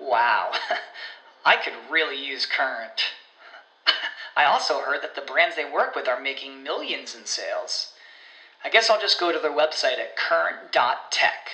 [0.00, 0.52] Wow,
[1.44, 3.02] I could really use Current.
[4.36, 7.92] I also heard that the brands they work with are making millions in sales.
[8.64, 11.50] I guess I'll just go to their website at current.tech.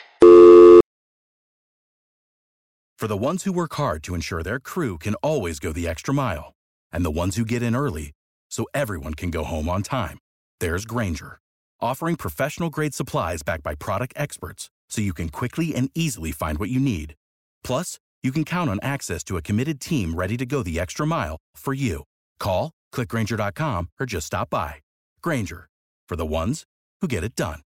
[2.99, 6.15] For the ones who work hard to ensure their crew can always go the extra
[6.15, 6.55] mile,
[6.91, 8.13] and the ones who get in early
[8.51, 10.19] so everyone can go home on time,
[10.61, 11.39] there's Grainger,
[11.81, 16.59] offering professional grade supplies backed by product experts so you can quickly and easily find
[16.59, 17.15] what you need.
[17.63, 21.07] Plus, you can count on access to a committed team ready to go the extra
[21.07, 22.05] mile for you.
[22.39, 24.77] Call, clickgrainger.com, or just stop by.
[25.23, 25.69] Grainger,
[26.09, 26.65] for the ones
[27.01, 27.61] who get it done.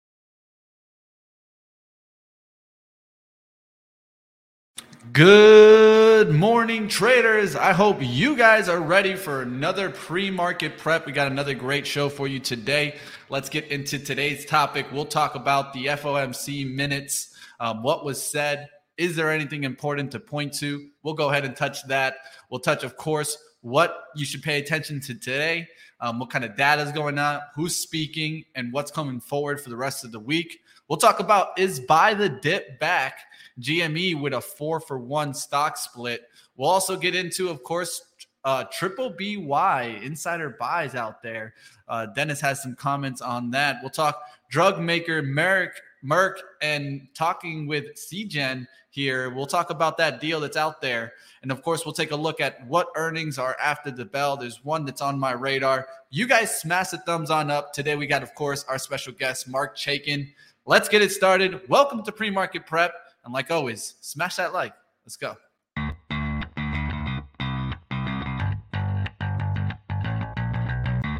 [5.13, 7.55] Good morning, traders.
[7.55, 11.05] I hope you guys are ready for another pre market prep.
[11.05, 12.97] We got another great show for you today.
[13.29, 14.85] Let's get into today's topic.
[14.91, 18.67] We'll talk about the FOMC minutes, um, what was said.
[18.97, 20.89] Is there anything important to point to?
[21.03, 22.15] We'll go ahead and touch that.
[22.49, 25.67] We'll touch, of course, what you should pay attention to today,
[25.99, 29.69] um, what kind of data is going on, who's speaking, and what's coming forward for
[29.69, 30.59] the rest of the week.
[30.87, 33.19] We'll talk about is buy the dip back
[33.59, 36.29] GME with a four for one stock split.
[36.55, 38.01] We'll also get into, of course,
[38.45, 41.53] uh, triple BY insider buys out there.
[41.89, 43.79] Uh, Dennis has some comments on that.
[43.81, 45.71] We'll talk drug maker Merck,
[46.03, 49.29] Merck, and talking with Seagen here.
[49.29, 51.13] We'll talk about that deal that's out there.
[51.41, 54.37] And of course, we'll take a look at what earnings are after the bell.
[54.37, 55.87] There's one that's on my radar.
[56.09, 57.73] You guys smash the thumbs on up.
[57.73, 60.29] Today, we got, of course, our special guest, Marc Chaikin.
[60.65, 61.67] Let's get it started.
[61.69, 62.93] Welcome to Pre Market Prep.
[63.23, 64.73] And like always, smash that like.
[65.05, 65.37] Let's go.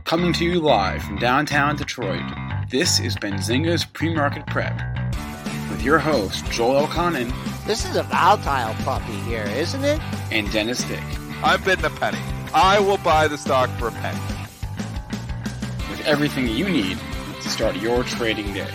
[0.08, 2.24] Coming to you live from downtown Detroit,
[2.70, 4.76] this is Benzinga's Pre-Market Prep
[5.70, 7.32] with your host, Joel Elconin
[7.66, 10.00] This is a volatile puppy here, isn't it?
[10.32, 11.04] and Dennis Dick.
[11.44, 12.20] I'm bidding a penny.
[12.54, 14.20] I will buy the stock for a penny.
[15.90, 16.98] with everything you need
[17.42, 18.70] to start your trading day.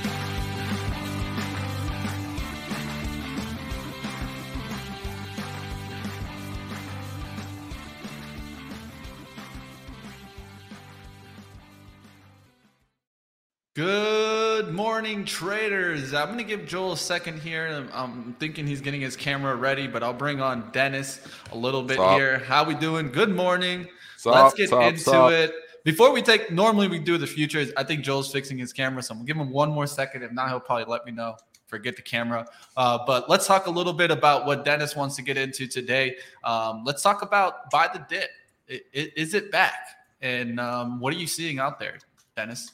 [13.74, 16.12] Good morning, traders.
[16.12, 17.68] I'm going to give Joel a second here.
[17.68, 21.82] I'm, I'm thinking he's getting his camera ready, but I'll bring on Dennis a little
[21.82, 22.18] bit Sup?
[22.18, 22.40] here.
[22.40, 23.10] How we doing?
[23.10, 23.88] Good morning.
[24.18, 25.54] Sup, Let's get sup, into it.
[25.84, 27.72] Before we take, normally we do the futures.
[27.74, 30.22] I think Joel's fixing his camera, so I'm gonna give him one more second.
[30.22, 31.36] If not, he'll probably let me know.
[31.66, 32.46] Forget the camera.
[32.76, 36.16] Uh, but let's talk a little bit about what Dennis wants to get into today.
[36.44, 38.28] Um, let's talk about buy the dip.
[38.70, 39.78] I- i- Is it back?
[40.20, 41.98] And um, what are you seeing out there,
[42.36, 42.70] Dennis?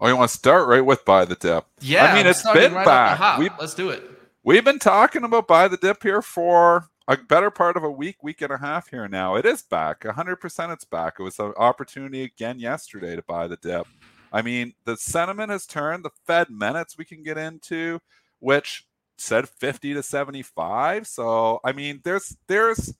[0.00, 1.66] Oh, you want to start right with buy the dip?
[1.80, 3.38] Yeah, I mean, it's been right back.
[3.38, 4.02] We- Let's do it.
[4.42, 8.22] We've been talking about buy the dip here for a better part of a week,
[8.22, 9.34] week and a half here now.
[9.34, 10.00] It is back.
[10.04, 11.16] 100% it's back.
[11.18, 13.86] It was an opportunity again yesterday to buy the dip.
[14.32, 16.04] I mean, the sentiment has turned.
[16.04, 18.00] The Fed minutes we can get into,
[18.38, 18.86] which
[19.18, 21.06] said 50 to 75.
[21.06, 22.94] So, I mean, there's there's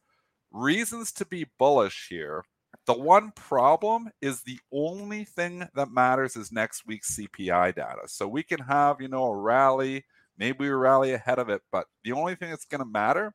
[0.53, 2.45] reasons to be bullish here.
[2.91, 8.01] The one problem is the only thing that matters is next week's CPI data.
[8.07, 10.05] So we can have, you know, a rally,
[10.37, 13.33] maybe we rally ahead of it, but the only thing that's going to matter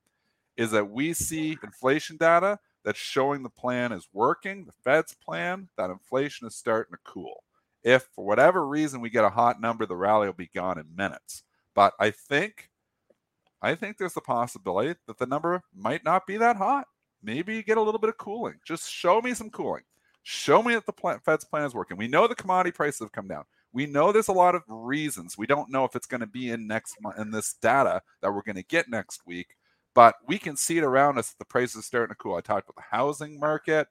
[0.58, 5.70] is that we see inflation data that's showing the plan is working, the Fed's plan,
[5.78, 7.46] that inflation is starting to cool.
[7.82, 10.98] If for whatever reason we get a hot number, the rally will be gone in
[10.98, 11.44] minutes.
[11.74, 12.72] But I think
[13.62, 16.88] I think there's the possibility that the number might not be that hot.
[17.26, 18.60] Maybe get a little bit of cooling.
[18.64, 19.84] Just show me some cooling.
[20.22, 21.98] Show me that the plan, Fed's plan is working.
[21.98, 23.44] We know the commodity prices have come down.
[23.74, 25.38] We know there's a lot of reasons.
[25.38, 28.32] We don't know if it's going to be in next month in this data that
[28.32, 29.56] we're going to get next week,
[29.94, 31.34] but we can see it around us.
[31.38, 32.36] The prices are starting to cool.
[32.36, 33.88] I talked about the housing market.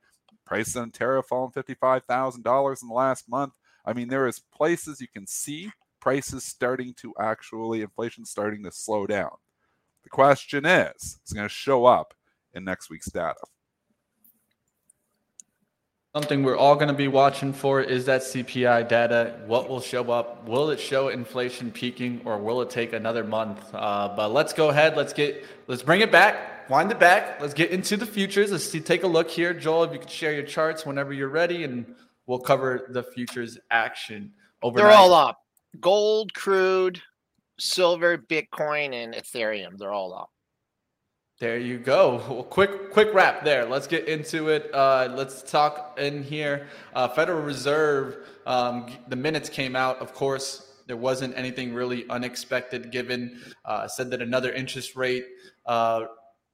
[0.47, 3.53] Prices in Ontario falling fifty-five thousand dollars in the last month.
[3.85, 5.71] I mean, there is places you can see
[6.01, 9.31] prices starting to actually inflation starting to slow down.
[10.03, 12.15] The question is, it's going to show up
[12.55, 13.41] in next week's data.
[16.15, 19.41] Something we're all going to be watching for is that CPI data.
[19.47, 20.47] What will show up?
[20.47, 23.59] Will it show inflation peaking, or will it take another month?
[23.75, 24.97] Uh, but let's go ahead.
[24.97, 26.71] Let's get let's bring it back.
[26.71, 27.41] wind it back.
[27.41, 28.53] Let's get into the futures.
[28.53, 29.53] Let's see, take a look here.
[29.53, 31.85] Joel, if you could share your charts whenever you're ready, and
[32.27, 34.33] we'll cover the futures action.
[34.63, 34.89] Overnight.
[34.89, 35.41] They're all up.
[35.81, 37.03] Gold, crude,
[37.59, 39.77] silver, Bitcoin, and Ethereum.
[39.79, 40.31] They're all up.
[41.45, 42.23] There you go.
[42.27, 43.67] Well, quick, quick wrap there.
[43.67, 44.71] Let's get into it.
[44.73, 46.69] Uh, let's talk in here.
[46.95, 48.17] Uh, Federal Reserve.
[48.47, 49.99] Um, the minutes came out.
[49.99, 53.43] Of course, there wasn't anything really unexpected given.
[53.63, 55.27] Uh, said that another interest rate,
[55.67, 56.07] uh,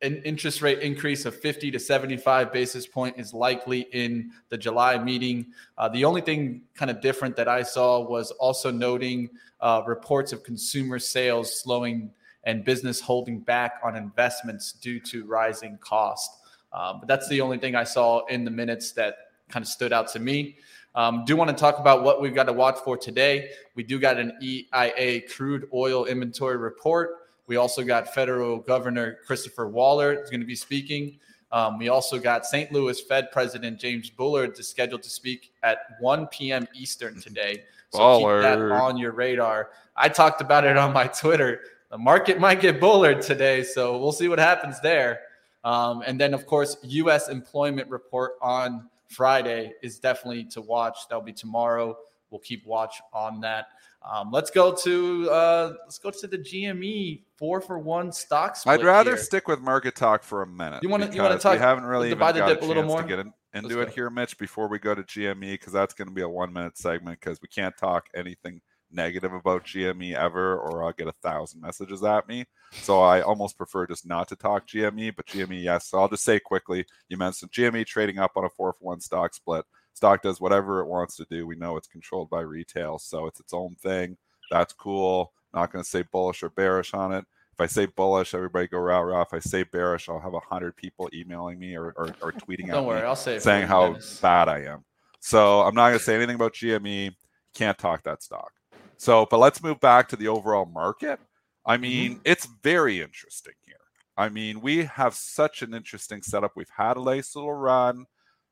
[0.03, 4.99] an interest rate increase of 50 to 75 basis point is likely in the July
[4.99, 5.47] meeting.
[5.79, 10.33] Uh, the only thing kind of different that I saw was also noting uh, reports
[10.33, 12.11] of consumer sales slowing
[12.45, 16.31] and business holding back on investments due to rising cost.
[16.73, 19.17] Um, but that's the only thing I saw in the minutes that
[19.49, 20.57] kind of stood out to me.
[20.95, 23.51] Um, do want to talk about what we've got to watch for today.
[23.75, 27.19] We do got an EIA crude oil inventory report.
[27.47, 31.19] We also got federal governor Christopher Waller is going to be speaking.
[31.53, 32.71] Um, we also got St.
[32.71, 36.67] Louis Fed President James Bullard is scheduled to speak at 1 p.m.
[36.75, 37.65] Eastern today.
[37.91, 38.41] So Baller.
[38.41, 39.71] keep that on your radar.
[39.97, 41.61] I talked about it on my Twitter
[41.91, 45.21] the market might get Bullard today, so we'll see what happens there.
[45.65, 47.29] Um, and then, of course, U.S.
[47.29, 50.97] employment report on Friday is definitely to watch.
[51.09, 51.97] That'll be tomorrow.
[52.31, 53.67] We'll keep watch on that.
[54.09, 58.81] Um, let's go to uh, let's go to the GME four for one stock split.
[58.81, 59.19] I'd rather here.
[59.19, 60.83] stick with market talk for a minute.
[60.83, 62.83] You wanna- you wanna talk We haven't really even buy the dip a a little
[62.85, 63.03] more?
[63.03, 64.39] to get in, into it here, Mitch.
[64.39, 67.43] Before we go to GME, because that's going to be a one minute segment because
[67.43, 72.29] we can't talk anything negative about GME ever, or I'll get a thousand messages at
[72.29, 72.45] me.
[72.73, 75.89] So I almost prefer just not to talk GME, but GME, yes.
[75.89, 79.01] So I'll just say quickly, you mentioned GME trading up on a four for one
[79.01, 79.65] stock split.
[79.95, 81.47] Stock does whatever it wants to do.
[81.47, 84.17] We know it's controlled by retail, so it's its own thing.
[84.51, 85.33] That's cool.
[85.53, 87.25] Not going to say bullish or bearish on it.
[87.53, 89.23] If I say bullish, everybody go rah rah.
[89.23, 92.69] If I say bearish, I'll have a hundred people emailing me or, or, or tweeting
[92.69, 94.19] at Don't me worry, I'll say saying how Dennis.
[94.21, 94.85] bad I am.
[95.21, 97.15] So I'm not going to say anything about GME.
[97.55, 98.53] Can't talk that stock.
[99.01, 101.21] So, but let's move back to the overall market.
[101.65, 103.77] I mean, it's very interesting here.
[104.19, 106.53] I mean, we have such an interesting setup.
[106.55, 108.05] We've had a nice little run,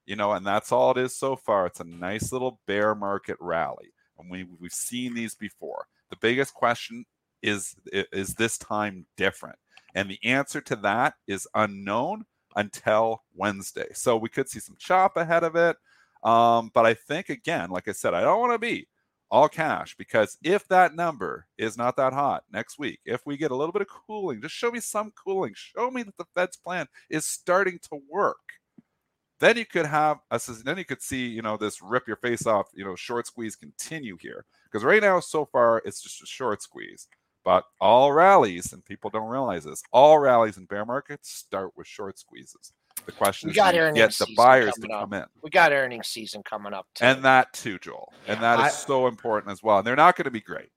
[0.06, 1.66] you know, and that's all it is so far.
[1.66, 5.84] It's a nice little bear market rally, and we we've seen these before.
[6.08, 7.04] The biggest question
[7.42, 9.58] is is this time different?
[9.94, 12.24] And the answer to that is unknown
[12.56, 13.88] until Wednesday.
[13.92, 15.76] So we could see some chop ahead of it.
[16.22, 18.88] Um, but I think again, like I said, I don't want to be
[19.30, 23.50] all cash because if that number is not that hot next week, if we get
[23.50, 26.56] a little bit of cooling, just show me some cooling, show me that the Fed's
[26.56, 28.36] plan is starting to work.
[29.40, 30.46] Then you could have us.
[30.46, 33.54] Then you could see, you know, this rip your face off, you know, short squeeze
[33.54, 37.06] continue here because right now, so far, it's just a short squeeze.
[37.44, 41.86] But all rallies, and people don't realize this, all rallies in bear markets start with
[41.86, 42.72] short squeezes.
[43.08, 45.00] The question We got do you earnings get the buyers to coming up.
[45.00, 46.86] come in We got earnings season coming up.
[46.94, 47.06] Too.
[47.06, 48.12] and that too, Joel.
[48.26, 49.78] And that is I- so important as well.
[49.78, 50.68] And they're not going to be great.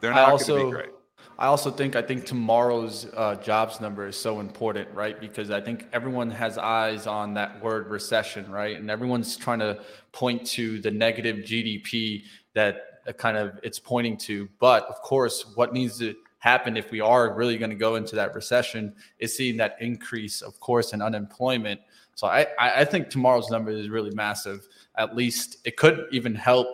[0.00, 0.90] They're I not going to be great.
[1.38, 5.18] I also think I think tomorrow's uh, jobs number is so important, right?
[5.20, 8.76] Because I think everyone has eyes on that word recession, right?
[8.76, 9.80] And everyone's trying to
[10.10, 12.24] point to the negative GDP
[12.54, 14.48] that uh, kind of it's pointing to.
[14.58, 18.16] But of course, what needs to happen if we are really going to go into
[18.16, 21.80] that recession is seeing that increase, of course, in unemployment.
[22.16, 24.66] So I, I I think tomorrow's number is really massive.
[24.96, 26.66] At least it could even help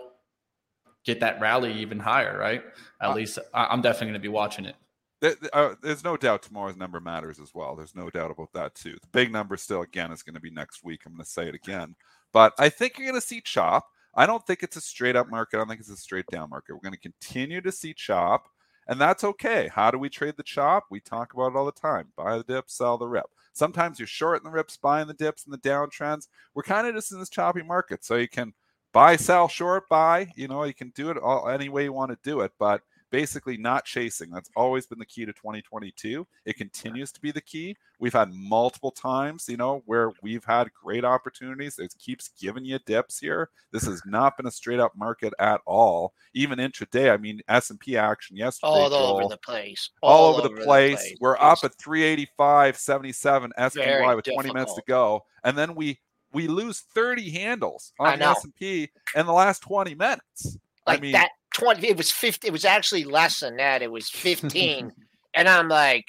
[1.04, 2.64] get that rally even higher, right?
[3.00, 4.74] At Uh, least I'm definitely going to be watching it.
[5.20, 7.76] There- uh, there's no doubt tomorrow's number matters as well.
[7.76, 8.96] There's no doubt about that too.
[9.00, 11.02] The big number still again is going to be next week.
[11.06, 11.94] I'm going to say it again,
[12.32, 13.86] but I think you're going to see chop.
[14.14, 15.56] I don't think it's a straight up market.
[15.56, 16.74] I don't think it's a straight down market.
[16.74, 18.48] We're going to continue to see chop,
[18.88, 19.68] and that's okay.
[19.72, 20.84] How do we trade the chop?
[20.90, 22.08] We talk about it all the time.
[22.16, 23.26] Buy the dip, sell the rip.
[23.52, 26.28] Sometimes you're short in the rips, buying the dips and the downtrends.
[26.54, 28.52] We're kind of just in this choppy market, so you can
[28.92, 30.30] buy, sell, short, buy.
[30.36, 32.82] You know, you can do it all any way you want to do it, but
[33.10, 34.30] basically not chasing.
[34.30, 36.26] That's always been the key to 2022.
[36.44, 37.76] It continues to be the key.
[37.98, 41.78] We've had multiple times, you know, where we've had great opportunities.
[41.78, 43.50] It keeps giving you dips here.
[43.72, 46.12] This has not been a straight up market at all.
[46.34, 49.90] Even intraday, I mean, S&P action yesterday, all over the place.
[50.02, 51.14] all, over, the, place.
[51.20, 55.24] We're up at 385, 77 SPY with 20 minutes to go.
[55.44, 56.00] And then we
[56.32, 58.26] we lose 30 handles on the.
[58.26, 60.58] S&P in the last 20 minutes.
[60.86, 63.90] like I mean, that 20 it was 50 it was actually less than that it
[63.90, 64.92] was 15
[65.34, 66.04] and i'm like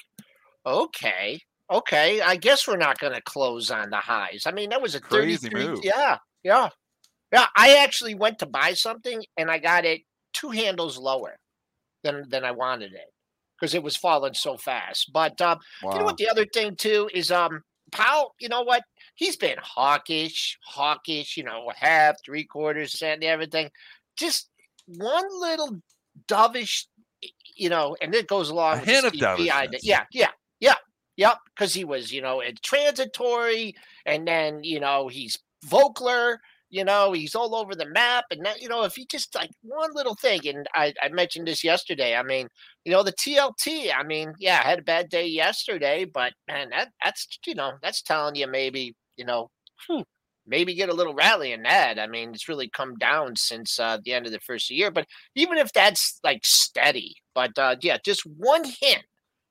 [0.66, 1.40] okay
[1.70, 4.94] okay i guess we're not going to close on the highs i mean that was
[4.94, 5.80] a Crazy 33 move.
[5.84, 6.68] yeah yeah
[7.32, 10.02] yeah i actually went to buy something and i got it
[10.34, 11.36] two handles lower
[12.02, 13.12] than than i wanted it
[13.58, 15.12] because it was falling so fast.
[15.12, 15.92] But um, Wow.
[15.92, 16.16] you know what?
[16.16, 18.34] The other thing too is um, Powell.
[18.38, 18.84] You know what?
[19.14, 21.36] He's been hawkish, hawkish.
[21.36, 23.70] You know, half, three quarters, and everything.
[24.16, 24.48] Just
[24.96, 25.80] one little
[26.26, 26.86] dovish,
[27.56, 28.74] you know, and it goes along.
[28.74, 29.84] A with the hint of dovishness.
[29.84, 30.30] Yeah, yeah,
[30.60, 30.74] yeah,
[31.16, 31.34] yeah.
[31.54, 33.74] Because he was, you know, it's transitory,
[34.06, 36.38] and then you know he's Volcker.
[36.70, 39.50] You know, he's all over the map, and that, you know, if he just like
[39.62, 42.14] one little thing, and I, I mentioned this yesterday.
[42.14, 42.46] I mean,
[42.84, 43.90] you know, the TLT.
[43.96, 47.72] I mean, yeah, I had a bad day yesterday, but man, that that's you know,
[47.82, 49.50] that's telling you maybe you know,
[49.88, 50.02] hmm,
[50.48, 51.98] maybe get a little rally in that.
[51.98, 54.90] I mean, it's really come down since uh, the end of the first year.
[54.90, 59.04] But even if that's like steady, but uh, yeah, just one hint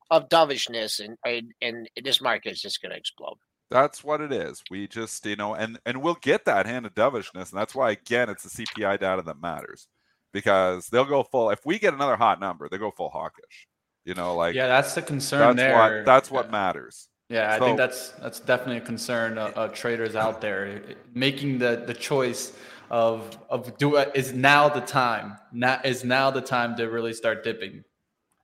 [0.10, 3.38] of dovishness, and and, and this market is just going to explode.
[3.70, 4.63] That's what it is.
[4.72, 7.92] We just, you know, and and we'll get that hint of dovishness, and that's why
[7.92, 9.88] again it's the CPI data that matters
[10.34, 11.50] because they'll go full.
[11.50, 13.68] If we get another hot number, they go full hawkish.
[14.06, 15.75] You know, like yeah, that's the concern that's there.
[15.75, 17.10] what that's what matters.
[17.29, 20.81] Yeah, I So- think that's that's definitely a concern of, of traders out there
[21.13, 22.53] making the the choice
[22.89, 25.38] of of do is now the time.
[25.51, 27.84] Now is now the time to really start dipping.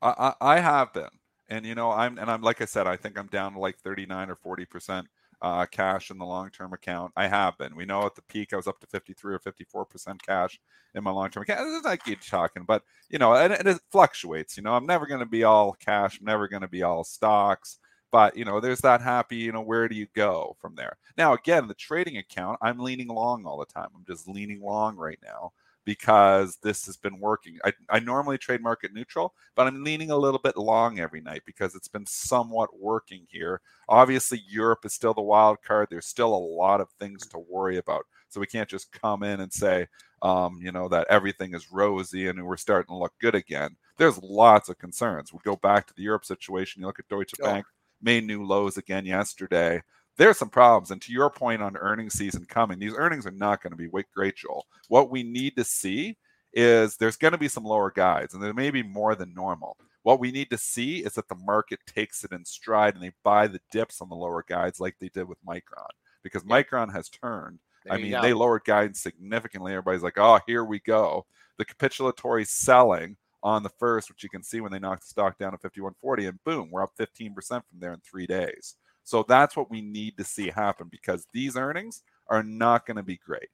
[0.01, 1.07] I, I have been,
[1.47, 3.77] and you know, I'm and I'm like I said, I think I'm down to like
[3.79, 5.07] 39 or 40 percent
[5.41, 7.13] uh, cash in the long term account.
[7.15, 7.75] I have been.
[7.75, 10.59] We know at the peak I was up to 53 or 54 percent cash
[10.93, 11.61] in my long term account.
[11.61, 14.57] Is not keep talking, but you know, and, and it fluctuates.
[14.57, 16.19] You know, I'm never going to be all cash.
[16.19, 17.79] I'm never going to be all stocks.
[18.13, 19.37] But you know, there's that happy.
[19.37, 20.97] You know, where do you go from there?
[21.17, 23.89] Now, again, the trading account, I'm leaning long all the time.
[23.95, 25.51] I'm just leaning long right now
[25.83, 27.57] because this has been working.
[27.65, 31.41] I, I normally trade market neutral, but I'm leaning a little bit long every night
[31.47, 33.61] because it's been somewhat working here.
[33.89, 35.87] Obviously, Europe is still the wild card.
[35.89, 38.05] There's still a lot of things to worry about.
[38.29, 39.87] So we can't just come in and say,
[40.21, 43.75] um, you know, that everything is rosy and we're starting to look good again.
[43.97, 45.33] There's lots of concerns.
[45.33, 46.81] We go back to the Europe situation.
[46.81, 47.33] You look at Deutsche.
[47.43, 47.65] Bank,
[48.03, 49.81] made new lows again yesterday
[50.17, 50.91] there's some problems.
[50.91, 53.89] And to your point on earnings season coming, these earnings are not going to be
[54.13, 54.65] great, Joel.
[54.87, 56.17] What we need to see
[56.53, 59.77] is there's going to be some lower guides, and there may be more than normal.
[60.03, 63.11] What we need to see is that the market takes it in stride and they
[63.23, 65.89] buy the dips on the lower guides like they did with Micron,
[66.23, 67.59] because Micron has turned.
[67.85, 68.21] There I mean, go.
[68.21, 69.71] they lowered guidance significantly.
[69.71, 71.25] Everybody's like, oh, here we go.
[71.57, 75.37] The capitulatory selling on the first, which you can see when they knocked the stock
[75.37, 78.75] down to 5140, and boom, we're up 15% from there in three days.
[79.03, 83.03] So that's what we need to see happen because these earnings are not going to
[83.03, 83.49] be great.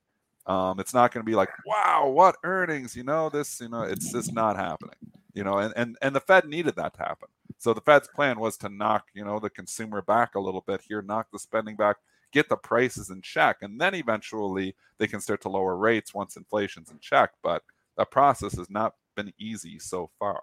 [0.45, 2.95] Um, it's not going to be like, wow, what earnings?
[2.95, 4.95] You know, this, you know, it's just not happening.
[5.33, 7.29] You know, and, and and the Fed needed that to happen.
[7.57, 10.81] So the Fed's plan was to knock, you know, the consumer back a little bit
[10.87, 11.97] here, knock the spending back,
[12.31, 16.35] get the prices in check, and then eventually they can start to lower rates once
[16.35, 17.31] inflation's in check.
[17.43, 17.63] But
[17.97, 20.41] that process has not been easy so far.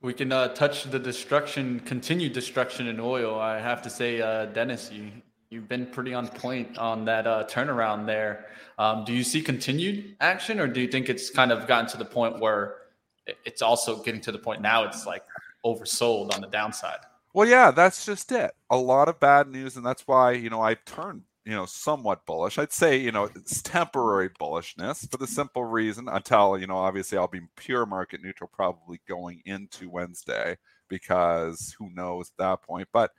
[0.00, 3.38] We can uh, touch the destruction, continued destruction in oil.
[3.38, 5.10] I have to say, uh, Dennis, you
[5.50, 8.46] you've been pretty on point on that uh, turnaround there.
[8.78, 11.98] Um, do you see continued action, or do you think it's kind of gotten to
[11.98, 12.76] the point where
[13.44, 15.22] it's also getting to the point now it's like
[15.64, 16.98] oversold on the downside?
[17.34, 18.52] Well, yeah, that's just it.
[18.70, 22.24] A lot of bad news, and that's why you know I turned you know somewhat
[22.26, 22.58] bullish.
[22.58, 27.18] I'd say you know it's temporary bullishness for the simple reason until you know obviously
[27.18, 30.56] I'll be pure market neutral probably going into Wednesday
[30.88, 32.88] because who knows at that point.
[32.92, 33.10] But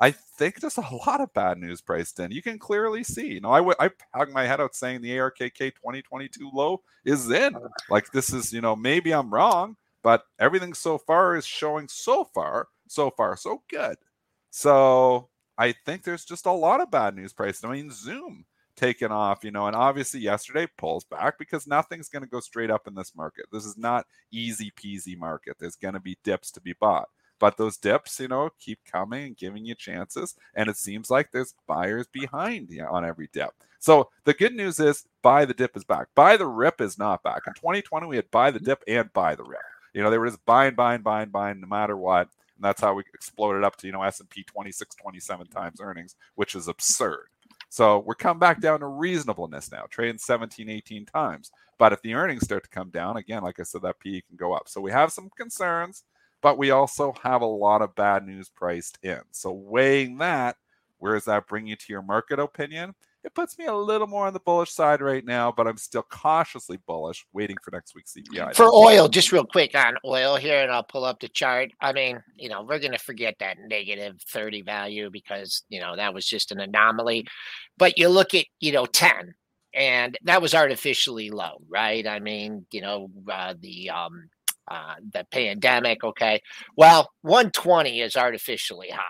[0.00, 2.32] I think there's a lot of bad news priced in.
[2.32, 3.34] You can clearly see.
[3.34, 7.30] You know, I w- I hung my head out saying the ARKK 2022 low is
[7.30, 7.56] in.
[7.90, 12.24] Like this is you know maybe I'm wrong, but everything so far is showing so
[12.34, 13.96] far so far so good.
[14.50, 15.28] So
[15.62, 17.64] I think there's just a lot of bad news priced.
[17.64, 22.24] I mean, Zoom taken off, you know, and obviously yesterday pulls back because nothing's going
[22.24, 23.46] to go straight up in this market.
[23.52, 25.58] This is not easy peasy market.
[25.60, 27.08] There's going to be dips to be bought.
[27.38, 30.34] But those dips, you know, keep coming and giving you chances.
[30.56, 33.52] And it seems like there's buyers behind you on every dip.
[33.78, 36.08] So the good news is buy the dip is back.
[36.16, 37.42] Buy the rip is not back.
[37.46, 38.66] In 2020, we had buy the mm-hmm.
[38.66, 39.60] dip and buy the rip.
[39.94, 42.28] You know, they were just buying, buying, buying, buying, no matter what.
[42.62, 46.54] And that's how we exploded up to, you know, S&P 26, 27 times earnings, which
[46.54, 47.26] is absurd.
[47.70, 51.50] So we're come back down to reasonableness now, trading 17, 18 times.
[51.76, 54.36] But if the earnings start to come down, again, like I said, that PE can
[54.36, 54.68] go up.
[54.68, 56.04] So we have some concerns,
[56.40, 59.22] but we also have a lot of bad news priced in.
[59.32, 60.56] So weighing that,
[60.98, 62.94] where does that bring you to your market opinion?
[63.24, 66.02] It puts me a little more on the bullish side right now, but I'm still
[66.02, 68.56] cautiously bullish, waiting for next week's CPI.
[68.56, 71.70] For oil, just real quick on oil here, and I'll pull up the chart.
[71.80, 75.94] I mean, you know, we're going to forget that negative 30 value because, you know,
[75.94, 77.26] that was just an anomaly.
[77.78, 79.34] But you look at, you know, 10,
[79.74, 82.06] and that was artificially low, right?
[82.06, 84.28] I mean, you know, uh, the um,
[84.68, 86.04] uh, the pandemic.
[86.04, 86.40] Okay,
[86.76, 89.00] well, 120 is artificially high,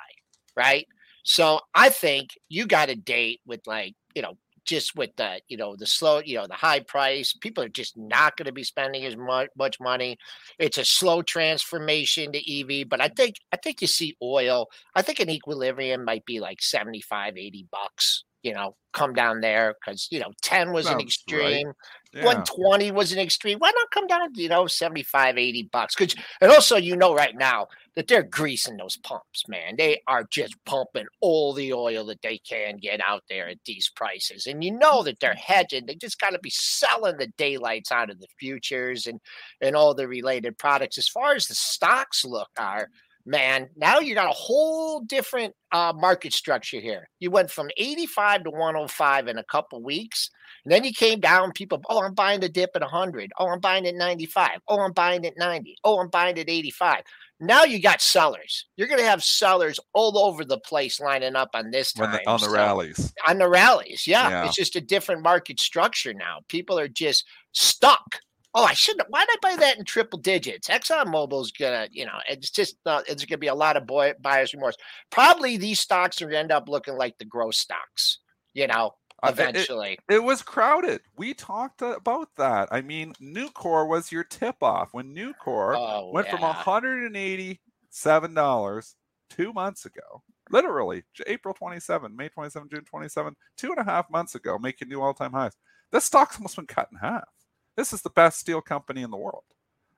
[0.56, 0.86] right?
[1.22, 5.56] So I think you got a date with like you know just with the you
[5.56, 8.62] know the slow you know the high price people are just not going to be
[8.64, 10.16] spending as much, much money
[10.58, 15.02] it's a slow transformation to ev but i think i think you see oil i
[15.02, 20.08] think an equilibrium might be like 75 80 bucks you know come down there because
[20.10, 21.02] you know 10 was an right.
[21.02, 21.72] extreme
[22.12, 22.24] Yeah.
[22.24, 26.50] 120 was an extreme why not come down you know 75 80 bucks because and
[26.50, 29.76] also you know right now that they're greasing those pumps, man.
[29.76, 33.90] They are just pumping all the oil that they can get out there at these
[33.94, 34.46] prices.
[34.46, 35.86] And you know that they're hedging.
[35.86, 39.20] They just got to be selling the daylights out of the futures and
[39.60, 40.98] and all the related products.
[40.98, 42.88] As far as the stocks look are,
[43.26, 47.08] man, now you got a whole different uh, market structure here.
[47.20, 50.30] You went from 85 to 105 in a couple weeks.
[50.64, 53.32] And then you came down, people, oh, I'm buying the dip at 100.
[53.38, 54.60] Oh, I'm buying at 95.
[54.68, 55.76] Oh, I'm buying at 90.
[55.82, 57.02] Oh, I'm buying at 85.
[57.42, 58.66] Now you got sellers.
[58.76, 62.12] You're going to have sellers all over the place lining up on this time.
[62.12, 63.12] the, on the So- rallies.
[63.26, 64.06] On the rallies.
[64.06, 64.46] Yeah, Yeah.
[64.46, 66.38] It's just a different market structure now.
[66.46, 68.20] People are just stuck.
[68.54, 69.08] Oh, I shouldn't.
[69.10, 70.68] Why did I buy that in triple digits?
[70.68, 74.52] ExxonMobil's gonna, you know, it's just uh, it's gonna be a lot of boy, buyer's
[74.52, 74.76] remorse.
[75.10, 78.18] Probably these stocks are gonna end up looking like the growth stocks,
[78.52, 79.98] you know, Uh, it- it- eventually.
[80.08, 81.02] It was crowded.
[81.16, 82.68] We talked about that.
[82.72, 86.54] I mean, Nucor was your tip off when Nucor oh, went from yeah.
[86.54, 88.94] $187
[89.30, 94.34] two months ago, literally April 27, May 27, June 27, two and a half months
[94.34, 95.56] ago, making new all time highs.
[95.90, 97.28] This stock's almost been cut in half.
[97.76, 99.44] This is the best steel company in the world.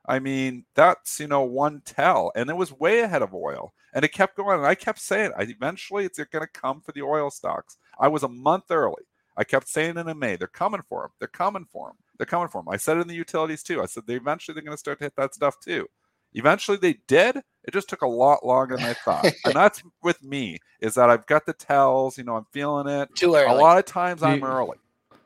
[0.07, 2.31] I mean, that's, you know, one tell.
[2.37, 3.73] And it was way ahead of oil.
[3.95, 4.59] And it kept going.
[4.59, 7.79] And I kept saying, I, eventually it's going to come for the oil stocks.
[7.99, 9.03] I was a month early.
[9.37, 10.37] I kept saying it in May.
[10.37, 11.11] They're coming for them.
[11.19, 11.97] They're coming for them.
[12.19, 12.69] They're coming for them.
[12.69, 13.83] I said it in the utilities too.
[13.83, 15.87] I said they eventually they're going to start to hit that stuff too.
[16.35, 17.37] Eventually they did.
[17.65, 19.25] It just took a lot longer than I thought.
[19.45, 22.19] and that's with me is that I've got the tells.
[22.19, 23.09] You know, I'm feeling it.
[23.17, 23.47] Too early.
[23.47, 24.77] A lot of times I'm The- early.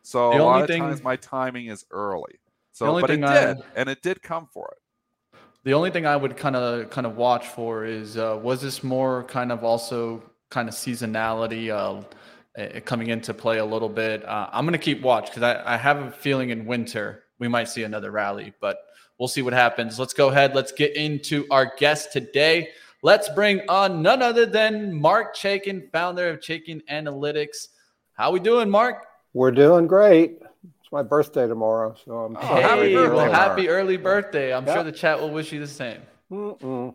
[0.02, 2.36] So a lot only of thing- times my timing is early.
[2.72, 4.78] So, only but it thing I- did, and it did come for it.
[5.64, 8.82] The only thing I would kind of kind of watch for is uh, was this
[8.82, 12.02] more kind of also kind of seasonality uh,
[12.84, 14.24] coming into play a little bit.
[14.24, 17.68] Uh, I'm gonna keep watch because I, I have a feeling in winter we might
[17.68, 18.78] see another rally, but
[19.18, 19.98] we'll see what happens.
[19.98, 20.54] Let's go ahead.
[20.54, 22.70] Let's get into our guest today.
[23.02, 27.68] Let's bring on none other than Marc Chaikin, founder of Chaikin Analytics.
[28.14, 29.04] How we doing, Mark?
[29.34, 30.42] We're doing great.
[30.80, 33.32] It's my birthday tomorrow, so I'm Oh, trying happy hey, to birthday, be well, early.
[33.32, 34.52] Happy early birthday.
[34.52, 36.00] I'm sure the chat will wish you the same.
[36.32, 36.94] Mm-mm.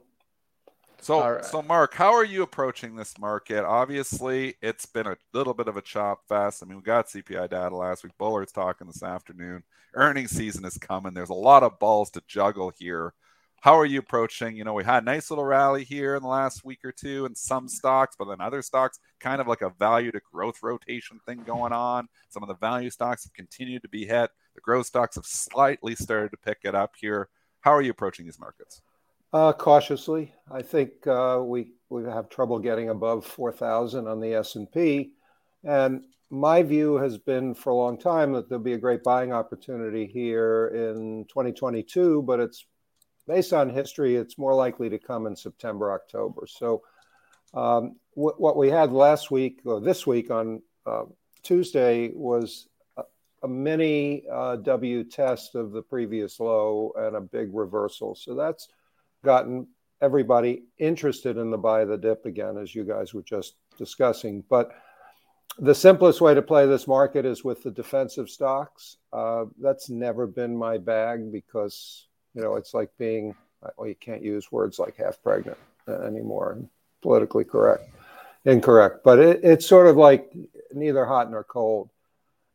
[1.03, 1.43] So, right.
[1.43, 3.65] so Mark, how are you approaching this market?
[3.65, 6.63] Obviously, it's been a little bit of a chop fest.
[6.63, 8.13] I mean, we got CPI data last week.
[8.17, 9.63] Bullard's talking this afternoon.
[9.95, 11.13] Earnings season is coming.
[11.13, 13.13] There's a lot of balls to juggle here.
[13.59, 14.55] How are you approaching?
[14.55, 17.25] You know, we had a nice little rally here in the last week or two
[17.25, 21.19] in some stocks, but then other stocks, kind of like a value to growth rotation
[21.25, 22.07] thing going on.
[22.29, 24.31] Some of the value stocks have continued to be hit.
[24.55, 27.27] The growth stocks have slightly started to pick it up here.
[27.59, 28.81] How are you approaching these markets?
[29.33, 34.35] Uh, cautiously, I think uh, we we have trouble getting above four thousand on the
[34.35, 35.13] S and P,
[35.63, 39.33] and my view has been for a long time that there'll be a great buying
[39.33, 42.65] opportunity here in 2022, but it's
[43.27, 44.15] based on history.
[44.15, 46.45] It's more likely to come in September, October.
[46.47, 46.83] So,
[47.55, 51.05] um, wh- what we had last week or this week on uh,
[51.41, 52.67] Tuesday was
[52.97, 53.03] a,
[53.41, 58.13] a mini uh, W test of the previous low and a big reversal.
[58.13, 58.67] So that's
[59.23, 59.67] gotten
[60.01, 64.43] everybody interested in the buy the dip again, as you guys were just discussing.
[64.49, 64.71] But
[65.59, 68.97] the simplest way to play this market is with the defensive stocks.
[69.11, 73.35] Uh, that's never been my bag because you know it's like being
[73.77, 75.57] well, you can't use words like half pregnant
[75.87, 76.69] anymore and
[77.01, 77.89] politically correct,
[78.45, 79.03] incorrect.
[79.03, 80.31] But it, it's sort of like
[80.73, 81.89] neither hot nor cold.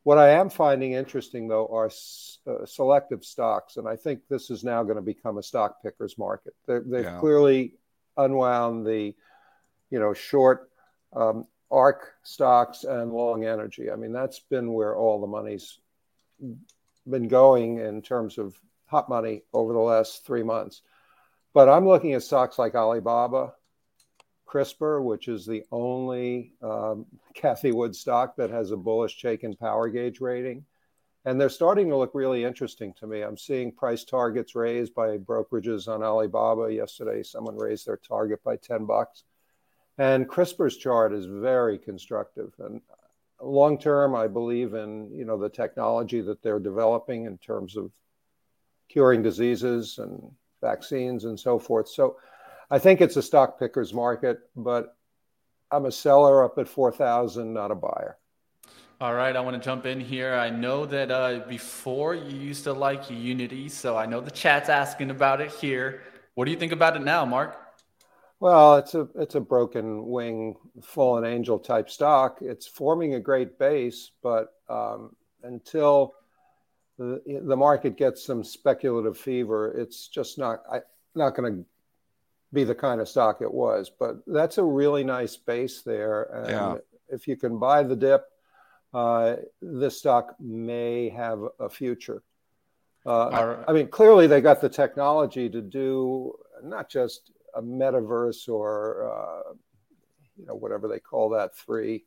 [0.09, 4.49] What I am finding interesting, though, are s- uh, selective stocks, and I think this
[4.49, 6.55] is now going to become a stock pickers market.
[6.65, 7.19] They're, they've Yeah.
[7.19, 7.75] clearly
[8.17, 9.15] unwound the,
[9.91, 10.71] you know, short
[11.13, 13.91] um, ARKK stocks and long energy.
[13.91, 15.79] I mean, that's been where all the money's
[17.07, 20.81] been going in terms of hot money over the last three months.
[21.53, 23.53] But I'm looking at stocks like Alibaba,
[24.49, 29.89] CRISPR, which is the only um, Cathie Wood stock that has a bullish Chaikin power
[29.89, 30.65] gauge rating.
[31.25, 33.21] And they're starting to look really interesting to me.
[33.21, 36.73] I'm seeing price targets raised by brokerages on Alibaba.
[36.73, 39.23] Yesterday, someone raised their target by 10 bucks.
[39.97, 42.53] And CRISPR's chart is very constructive.
[42.59, 42.81] And
[43.41, 47.91] long term, I believe in you know the technology that they're developing in terms of
[48.87, 50.31] curing diseases and
[50.61, 51.87] vaccines and so forth.
[51.87, 52.17] So
[52.71, 54.95] I think it's a stock picker's market, but
[55.71, 58.17] I'm a seller up at 4,000, not a buyer.
[59.01, 60.33] All right, I want to jump in here.
[60.33, 64.67] I know that uh, before you used to like Unity, so I know the chat's
[64.67, 66.01] asking about it here.
[66.35, 67.57] What do you think about it now, Mark?
[68.41, 72.39] Well, it's a it's a broken wing, fallen angel type stock.
[72.41, 76.15] It's forming a great base, but um, until
[76.97, 80.81] the, the market gets some speculative fever, it's just not I,
[81.15, 81.65] not going to
[82.51, 83.89] be the kind of stock it was.
[83.89, 86.77] But that's a really nice base there, and Yeah.
[87.07, 88.25] if you can buy the dip,
[88.93, 92.23] uh, this stock may have a future.
[93.05, 93.63] Uh.
[93.67, 96.33] I mean, clearly they got the technology to do
[96.63, 99.53] not just a metaverse or uh,
[100.37, 102.05] you know whatever they call that three,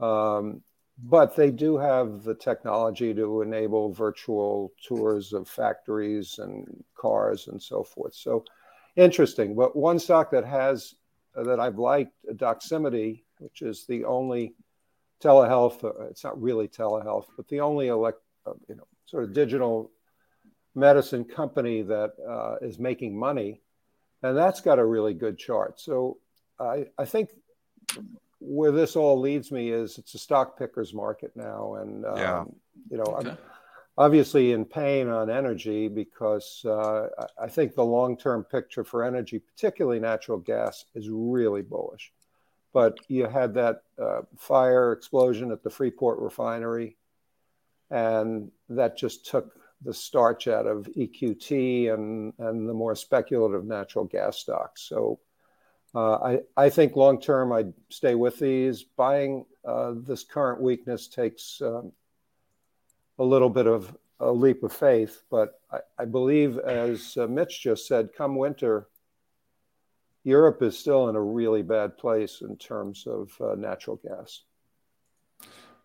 [0.00, 0.62] um,
[1.02, 7.60] but they do have the technology to enable virtual tours of factories and cars and
[7.60, 8.14] so forth.
[8.14, 8.44] So
[8.96, 9.54] interesting.
[9.54, 10.94] But one stock that has
[11.34, 14.54] that I've liked, Doximity, which is the only
[15.22, 15.82] telehealth.
[15.84, 19.90] uh, It's not really telehealth, but the only elect, uh, you know, sort of digital
[20.76, 23.60] medicine company that uh, is making money,
[24.22, 25.80] and that's got a really good chart.
[25.80, 26.18] So
[26.58, 27.30] I, I think
[28.40, 32.44] where this all leads me is it's a stock pickers market now, and um, Yeah.
[32.90, 33.30] you know, Okay.
[33.30, 33.38] I'm
[33.96, 37.08] obviously in pain on energy because uh,
[37.40, 42.12] I- think the long-term picture for energy, particularly natural gas, is really bullish.
[42.72, 46.96] But you had that uh, fire explosion at the Freeport refinery,
[47.90, 49.54] and that just took
[49.84, 54.82] the starch out of EQT and, and the more speculative natural gas stocks.
[54.82, 55.20] So
[55.94, 58.82] uh, I, I think long term I'd stay with these.
[58.82, 61.92] Buying uh, this current weakness takes um,
[63.18, 67.62] a little bit of a leap of faith, but I, I believe, as uh, Mitch
[67.62, 68.88] just said, come winter,
[70.22, 74.42] Europe is still in a really bad place in terms of uh, natural gas.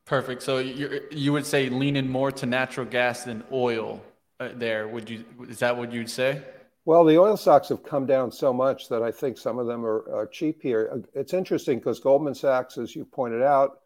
[0.05, 0.41] Perfect.
[0.41, 4.01] So you you would say leaning more to natural gas than oil
[4.39, 4.87] uh, there.
[4.87, 6.41] Would you is that what you'd say?
[6.85, 9.85] Well, the oil stocks have come down so much that I think some of them
[9.85, 11.03] are, are cheap here.
[11.13, 13.81] It's interesting because Goldman Sachs, as you pointed out,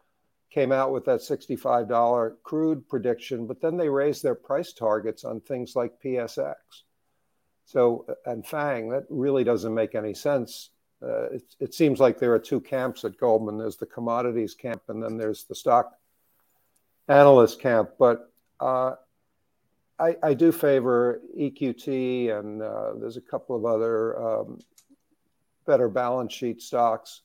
[0.54, 5.40] came out with that $65 crude prediction, but then they raised their price targets on
[5.40, 6.54] things like PSX.
[7.64, 10.70] So, and FANG, that really doesn't make any sense.
[11.02, 14.82] Uh, it, it seems like there are two camps at Goldman there's the commodities camp,
[14.88, 15.92] and then there's the stock
[17.08, 17.90] analyst camp.
[17.98, 18.92] But uh,
[19.98, 24.60] I, I do favor EQT, and uh, there's a couple of other um,
[25.66, 27.22] better balance sheet stocks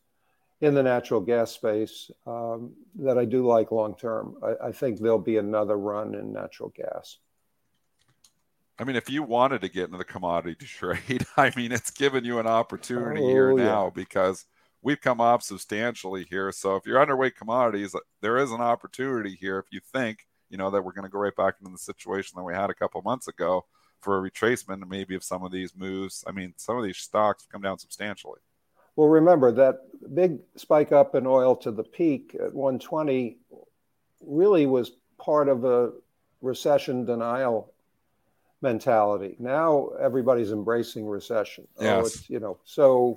[0.61, 4.35] in the natural gas space um, that I do like long term.
[4.43, 7.17] I, I think there'll be another run in natural gas.
[8.79, 12.23] I mean, if you wanted to get into the commodity trade, I mean, it's given
[12.23, 13.83] you an opportunity here Oh, yeah.
[13.83, 14.45] now because
[14.81, 16.51] we've come up substantially here.
[16.51, 20.71] So if you're underweight commodities, there is an opportunity here if you think, you know,
[20.71, 23.01] that we're going to go right back into the situation that we had a couple
[23.01, 23.65] months ago
[24.01, 26.23] for a retracement maybe of some of these moves.
[26.25, 28.39] I mean, some of these stocks have come down substantially.
[28.99, 29.77] Well, remember that
[30.13, 33.37] big spike up in oil to the peak at 120
[34.19, 35.93] really was part of a
[36.41, 37.71] recession denial
[38.61, 39.37] mentality.
[39.39, 41.65] Now everybody's embracing recession.
[41.77, 42.07] Oh, Yes.
[42.07, 43.15] it's, you know, so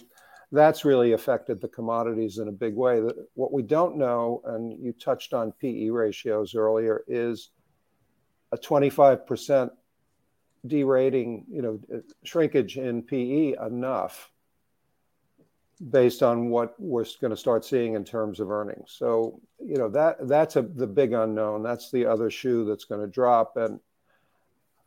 [0.52, 3.02] that's really affected the commodities in a big way.
[3.34, 7.50] What we don't know, and you touched on PE ratios earlier, is
[8.52, 9.68] a 25%
[10.64, 11.80] derating, you know,
[12.22, 14.31] shrinkage in PE enough
[15.90, 18.94] based on what we're going to start seeing in terms of earnings.
[18.96, 21.62] So, you know, that that's a the big unknown.
[21.62, 23.80] That's the other shoe that's going to drop and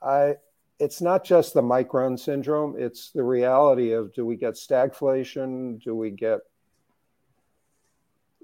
[0.01, 0.36] I
[0.79, 5.95] it's not just the micron syndrome, it's the reality of do we get stagflation, do
[5.95, 6.39] we get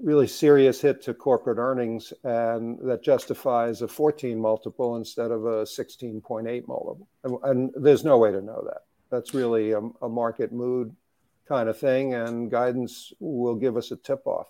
[0.02, 5.64] really serious hit to corporate earnings and that justifies a 14 multiple instead of a
[5.64, 7.08] 16.8 multiple.
[7.24, 8.84] And, and there's no way to know that.
[9.10, 10.96] That's really a, a market mood
[11.52, 14.48] kind of thing, and guidance will give us a tip off.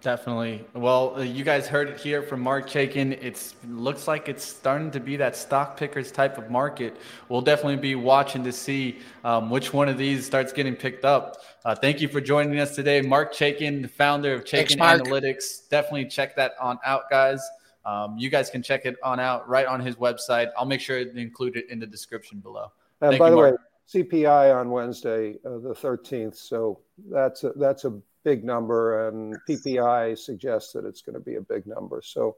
[0.00, 0.64] Definitely.
[0.74, 3.12] Well, uh, you guys heard it here from Marc Chaikin.
[3.22, 6.96] It looks like it's starting to be that stock pickers type of market.
[7.28, 11.36] We'll definitely be watching to see um, which one of these starts getting picked up.
[11.64, 15.02] Uh, thank you for joining us today, Marc Chaikin, the founder of Thanks, Chaikin Mark.
[15.02, 15.68] Analytics.
[15.68, 17.40] Definitely check that on out, guys.
[17.84, 20.48] Um, you guys can check it on out right on his website.
[20.58, 22.72] I'll make sure to include it in the description below.
[23.00, 23.60] And Thank by you, the way, Mark.
[23.92, 26.36] CPI on Wednesday, uh, the 13th.
[26.36, 31.36] So that's a, that's a big number, and PPI suggests that it's going to be
[31.36, 32.02] a big number.
[32.04, 32.36] So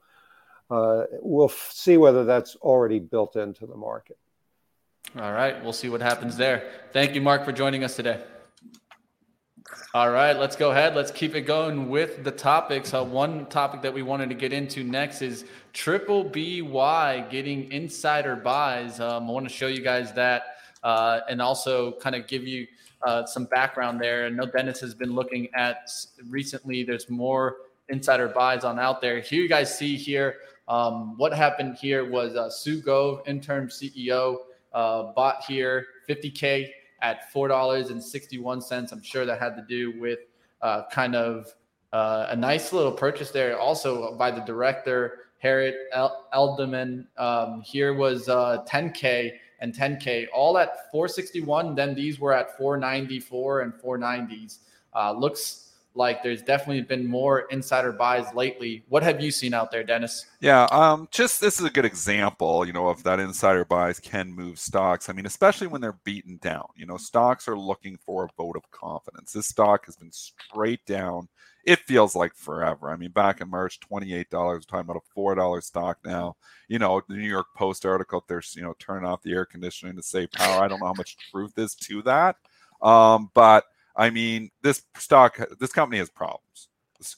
[0.71, 4.17] uh, we'll f- see whether that's already built into the market.
[5.19, 6.71] All right, we'll see what happens there.
[6.93, 8.23] Thank you, Mark, for joining us today.
[9.93, 10.95] All right, let's go ahead.
[10.95, 12.95] Let's keep it going with the topics.
[12.95, 18.37] Uh, one topic that we wanted to get into next is Triple BY getting insider
[18.37, 19.01] buys.
[19.01, 20.50] Um, I want to show you guys that
[20.83, 22.67] uh, and also kind of give you
[23.03, 24.27] uh, some background there.
[24.27, 25.91] I know Dennis has been looking at
[26.29, 27.57] recently, there's more
[27.89, 29.21] insider buys on out there.
[29.21, 30.37] Here you guys see here
[30.71, 34.37] um, what happened here was uh, Sue Gove, interim CEO,
[34.73, 36.69] uh, bought here 50K
[37.03, 38.93] at $4.61.
[38.93, 40.21] I'm sure that had to do with
[40.63, 41.53] uh, kind of
[41.93, 47.07] uh, a nice little purchase there, also by the director, Harriet Edelman.
[47.19, 51.75] Um, here was uh, 10K and 10K, all at 461.
[51.75, 54.59] Then these were at 494 and 490s.
[54.95, 58.85] Uh, looks like there's definitely been more insider buys lately.
[58.89, 60.27] What have you seen out there, Dennis?
[60.41, 64.33] Yeah, um, just this is a good example, you know, of that insider buys can
[64.33, 65.09] move stocks.
[65.09, 66.67] I mean, especially when they're beaten down.
[66.77, 69.33] You know, stocks are looking for a vote of confidence.
[69.33, 71.29] This stock has been straight down.
[71.67, 72.89] It feels like forever.
[72.89, 74.65] I mean, back in March, twenty-eight dollars.
[74.65, 76.37] Talking about a four-dollar stock now.
[76.69, 78.25] You know, the New York Post article.
[78.27, 80.63] There's, you know, turn off the air conditioning to save power.
[80.63, 82.37] I don't know how much truth is to that,
[82.81, 83.65] um, but
[83.97, 86.69] I mean, this stock, this company has problems.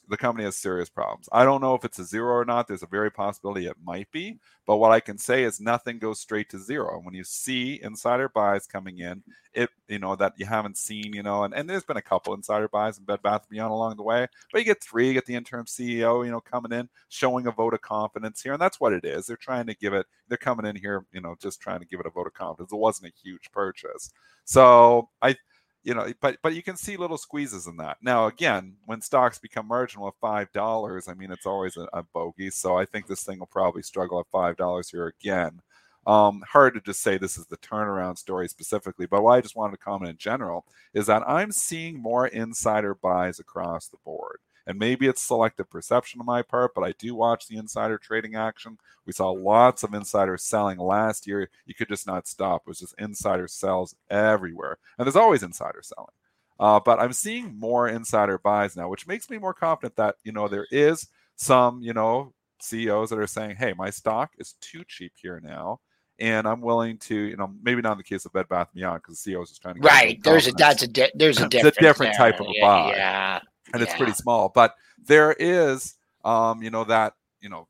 [0.07, 1.27] The company has serious problems.
[1.33, 2.67] I don't know if it's a zero or not.
[2.67, 4.39] There's a very possibility it might be.
[4.65, 6.95] But what I can say is nothing goes straight to zero.
[6.95, 11.13] And When you see insider buys coming in, it you know that you haven't seen,
[11.13, 13.97] you know, and, and there's been a couple insider buys in Bed Bath Beyond along
[13.97, 16.87] the way, but you get three, you get the interim CEO, you know, coming in,
[17.09, 19.25] showing a vote of confidence here, and that's what it is.
[19.27, 20.05] They're trying to give it.
[20.29, 22.71] They're coming in here, you know, just trying to give it a vote of confidence.
[22.71, 24.11] It wasn't a huge purchase,
[24.45, 25.35] so I
[25.83, 27.97] you know, but but you can see little squeezes in that.
[28.01, 32.03] Now, again, when stocks become marginal at five dollars, I mean, it's always a, a,
[32.03, 32.49] bogey.
[32.49, 35.61] So I think this thing will probably struggle at five dollars here again.
[36.05, 39.55] Um, hard to just say this is the turnaround story specifically, but what I just
[39.55, 44.39] wanted to comment in general is that I'm seeing more insider buys across the board.
[44.65, 48.35] And maybe it's selective perception on my part, but I do watch the insider trading
[48.35, 48.77] action.
[49.05, 51.49] We saw lots of insiders selling last year.
[51.65, 52.63] You could just not stop.
[52.65, 54.77] It was just insider sells everywhere.
[54.97, 56.13] And there's always insider selling.
[56.59, 60.31] Uh, but I'm seeing more insider buys now, which makes me more confident that, you
[60.31, 64.83] know, there is some, you know, CEOs that are saying, hey, my stock is too
[64.87, 65.79] cheap here now
[66.19, 69.01] and I'm willing to, you know, maybe not in the case of Bed Bath Beyond
[69.01, 70.21] because the CEO is just trying to right.
[70.23, 72.31] There's a that's a di- there's a, it's a different there.
[72.31, 72.91] type of a buy.
[72.95, 73.39] Yeah,
[73.73, 73.87] and yeah.
[73.87, 74.49] it's pretty small.
[74.49, 77.67] But there is, um, you know, that you know,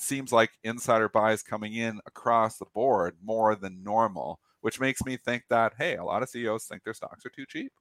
[0.00, 5.16] seems like insider buys coming in across the board more than normal, which makes me
[5.16, 7.72] think that hey, a lot of CEOs think their stocks are too cheap.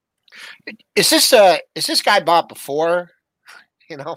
[0.96, 3.12] Is this uh is this guy bought before?
[3.90, 4.16] You know.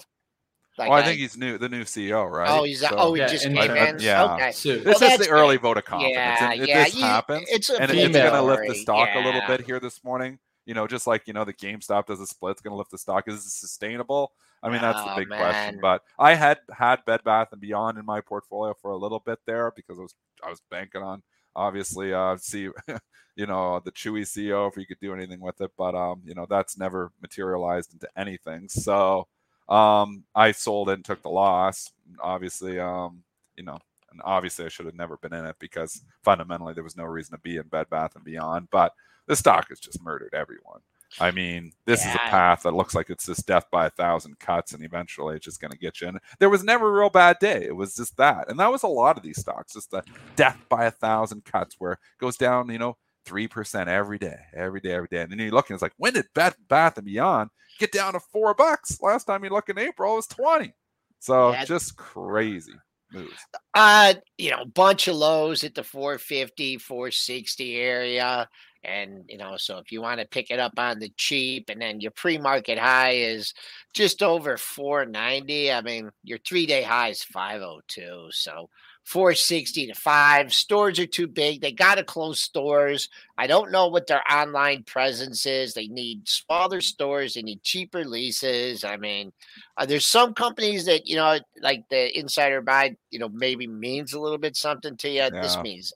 [0.78, 2.48] Like well, I, I think he's new, the new CEO, right?
[2.48, 3.96] Oh, he's so, oh, he yeah, just came in.
[4.00, 4.52] Yeah, okay.
[4.52, 6.14] So, this well, is the early vote of confidence.
[6.14, 6.84] Yeah, and, yeah.
[6.84, 9.22] This happens, it's and it's going to lift the stock yeah.
[9.22, 10.38] a little bit here this morning.
[10.66, 12.90] You know, just like you know, the GameStop does a split, it's going to lift
[12.90, 13.28] the stock.
[13.28, 14.32] Is it sustainable?
[14.62, 15.38] I mean, that's oh, the big man.
[15.38, 15.78] question.
[15.80, 19.40] But I had had Bed Bath and Beyond in my portfolio for a little bit
[19.46, 21.22] there because I was I was banking on
[21.56, 22.68] obviously uh see
[23.36, 26.34] you know the chewy ceo if he could do anything with it but um you
[26.34, 29.26] know that's never materialized into anything so
[29.68, 33.22] um i sold it and took the loss obviously um
[33.56, 33.78] you know
[34.10, 37.36] and obviously i should have never been in it because fundamentally there was no reason
[37.36, 38.92] to be in bed bath and beyond but
[39.26, 40.80] the stock has just murdered everyone
[41.20, 42.10] I mean, this yeah.
[42.10, 45.36] is a path that looks like it's just death by a thousand cuts, and eventually
[45.36, 46.18] it's just going to get you in.
[46.40, 47.64] There was never a real bad day.
[47.64, 48.50] It was just that.
[48.50, 50.02] And that was a lot of these stocks, just the
[50.36, 54.80] death by a thousand cuts where it goes down, you know, 3% every day, every
[54.80, 55.22] day, every day.
[55.22, 58.14] And then you look and it's like, when did Bed Bath and Beyond get down
[58.14, 59.00] to four bucks?
[59.00, 60.74] Last time you look in April, it was 20.
[61.20, 61.64] So yeah.
[61.64, 62.74] just crazy.
[63.12, 63.32] Moves.
[63.74, 68.48] Uh, you know, bunch of lows at the 450, 460 area.
[68.84, 71.80] And, you know, so if you want to pick it up on the cheap and
[71.80, 73.54] then your pre market high is
[73.92, 78.28] just over 490, I mean, your three day high is 502.
[78.30, 78.68] So
[79.04, 80.52] 460 to 5.
[80.52, 81.60] Stores are too big.
[81.60, 83.10] They got to close stores.
[83.36, 85.74] I don't know what their online presence is.
[85.74, 87.34] They need smaller stores.
[87.34, 88.82] They need cheaper leases.
[88.82, 89.32] I mean,
[89.76, 94.14] uh, there's some companies that, you know, like the insider buy, you know, maybe means
[94.14, 95.16] a little bit something to you.
[95.16, 95.30] Yeah.
[95.42, 95.92] This means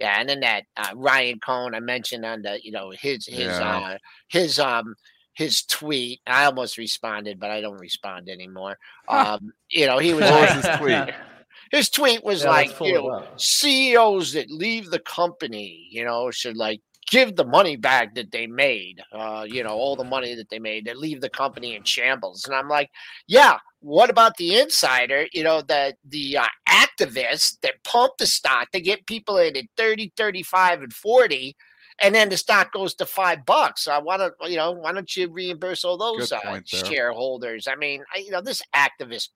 [0.00, 3.58] yeah, and then that uh, Ryan Cohen I mentioned on the you know his his
[3.58, 3.78] yeah.
[3.78, 4.94] uh, his um
[5.34, 6.20] his tweet.
[6.26, 8.78] I almost responded, but I don't respond anymore.
[9.06, 11.14] Um, you know, he was like, his tweet.
[11.70, 16.56] His tweet was yeah, like, you know, CEOs that leave the company, you know, should
[16.56, 16.80] like
[17.10, 20.58] give the money back that they made, uh, you know, all the money that they
[20.58, 22.44] made, that leave the company in shambles.
[22.44, 22.90] And I'm like,
[23.26, 25.26] yeah, what about the insider?
[25.34, 29.66] You know, the the uh, activists that pump the stock, they get people in at
[29.76, 31.54] 30, 35, and 40,
[32.00, 33.86] and then the stock goes to five bucks.
[33.86, 37.68] I want to, you know, why don't you reimburse all those uh, shareholders?
[37.68, 39.28] I mean, I, you know, this activist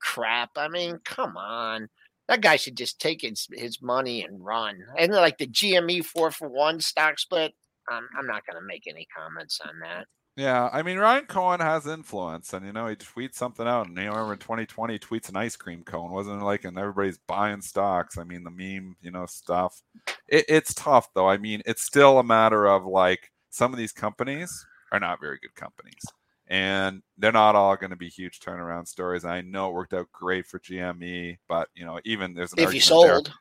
[0.00, 0.50] crap.
[0.56, 1.88] I mean, come on.
[2.28, 4.84] That guy should just take his, his money and run.
[4.98, 7.54] And like the GME four for one stock split,
[7.88, 10.06] I'm, I'm not going to make any comments on that.
[10.38, 13.96] Yeah, I mean Ryan Cohen has influence, and you know he tweets something out, and
[13.96, 16.78] you know, remember in 2020 he tweets an ice cream cone, wasn't it like, and
[16.78, 18.16] everybody's buying stocks.
[18.16, 19.82] I mean the meme, you know, stuff.
[20.28, 21.28] It, it's tough though.
[21.28, 25.40] I mean it's still a matter of like some of these companies are not very
[25.42, 26.04] good companies,
[26.46, 29.24] and they're not all going to be huge turnaround stories.
[29.24, 32.72] I know it worked out great for GME, but you know even there's an if
[32.72, 33.26] you sold.
[33.26, 33.34] There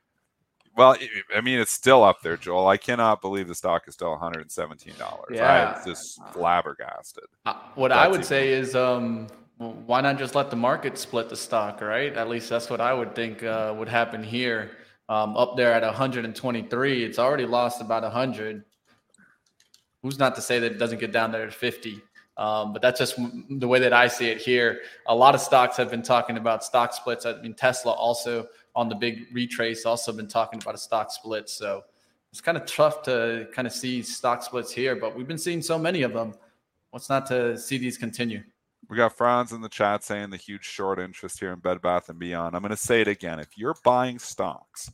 [0.77, 0.95] well,
[1.35, 2.67] I mean, it's still up there, Joel.
[2.67, 5.31] I cannot believe the stock is still one hundred and seventeen dollars.
[5.31, 7.25] Yeah, I'm just flabbergasted.
[7.45, 11.29] Uh, what that's I would say is, um, why not just let the market split
[11.29, 12.15] the stock, right?
[12.15, 14.71] At least that's what I would think uh, would happen here.
[15.09, 18.63] Um, up there at 123, it's already lost about 100.
[20.03, 22.01] Who's not to say that it doesn't get down there to 50?
[22.37, 23.15] Um, but that's just
[23.49, 24.81] the way that I see it here.
[25.07, 27.25] A lot of stocks have been talking about stock splits.
[27.25, 31.49] I mean, Tesla also on the big retrace also been talking about a stock split.
[31.49, 31.83] So
[32.31, 35.63] it's kind of tough to kind of see stock splits here, but we've been seeing
[35.63, 36.35] so many of them.
[36.91, 38.43] What's not to see these continue?
[38.87, 42.09] We got Franz in the chat saying the huge short interest here in Bed Bath
[42.09, 42.55] and Beyond.
[42.55, 43.39] I'm going to say it again.
[43.39, 44.91] If you're buying stocks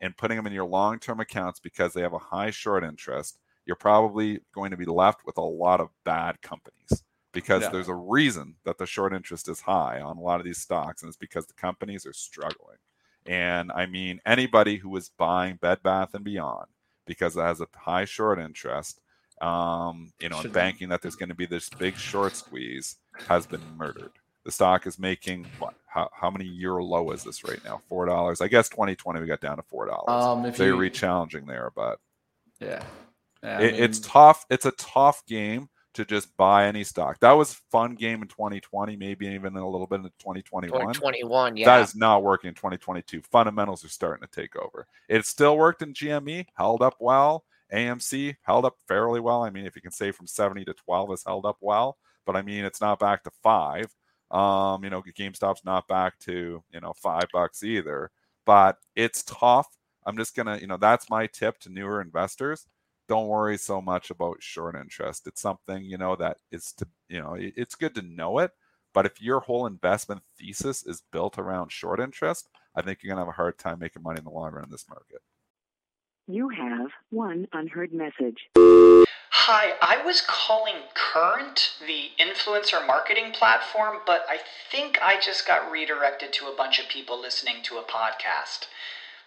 [0.00, 3.76] and putting them in your long-term accounts because they have a high short interest, you're
[3.76, 7.68] probably going to be left with a lot of bad companies because yeah.
[7.68, 11.02] there's a reason that the short interest is high on a lot of these stocks,
[11.02, 12.78] and it's because the companies are struggling.
[13.28, 16.66] And I mean, anybody who is buying Bed Bath and Beyond
[17.06, 19.00] because it has a high short interest,
[19.42, 22.96] um, you know, and banking that there's going to be this big short squeeze
[23.28, 24.12] has been murdered.
[24.44, 25.74] The stock is making what?
[25.86, 27.82] How, how many year low is this right now?
[27.88, 28.40] Four dollars.
[28.40, 30.24] I guess 2020 we got down to four dollars.
[30.24, 30.76] Um, they're you...
[30.76, 31.98] re-challenging there, but
[32.60, 32.82] yeah,
[33.42, 33.82] yeah it, mean...
[33.82, 34.46] it's tough.
[34.48, 37.18] It's a tough game to just buy any stock.
[37.18, 40.70] That was fun game in 2020, maybe even a little bit in 2021.
[40.70, 41.66] 2021, yeah.
[41.66, 43.20] That is not working in 2022.
[43.22, 44.86] Fundamentals are starting to take over.
[45.08, 47.44] It still worked in GME, held up well.
[47.72, 49.42] AMC held up fairly well.
[49.42, 52.36] I mean, if you can say from 70 to 12 has held up well, but
[52.36, 53.92] I mean, it's not back to five.
[54.30, 58.12] Um, you know, GameStop's not back to, you know, five bucks either,
[58.46, 59.66] but it's tough.
[60.06, 62.66] I'm just going to, you know, that's my tip to newer investors
[63.08, 65.26] don't worry so much about short interest.
[65.26, 68.52] It's something, you know, that is to, you know, it's good to know it.
[68.94, 73.22] But if your whole investment thesis is built around short interest, I think you're going
[73.22, 75.20] to have a hard time making money in the long run in this market.
[76.26, 78.50] You have one unheard message.
[79.30, 84.38] Hi, I was calling Current, the influencer marketing platform, but I
[84.70, 88.66] think I just got redirected to a bunch of people listening to a podcast.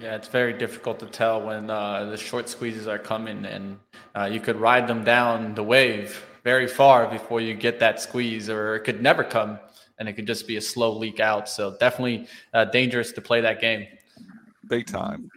[0.00, 3.78] Yeah, it's very difficult to tell when uh, the short squeezes are coming, and
[4.14, 8.48] uh, you could ride them down the wave very far before you get that squeeze,
[8.48, 9.58] or it could never come,
[9.98, 11.48] and it could just be a slow leak out.
[11.48, 13.88] So definitely uh, dangerous to play that game.
[14.68, 15.30] Big time.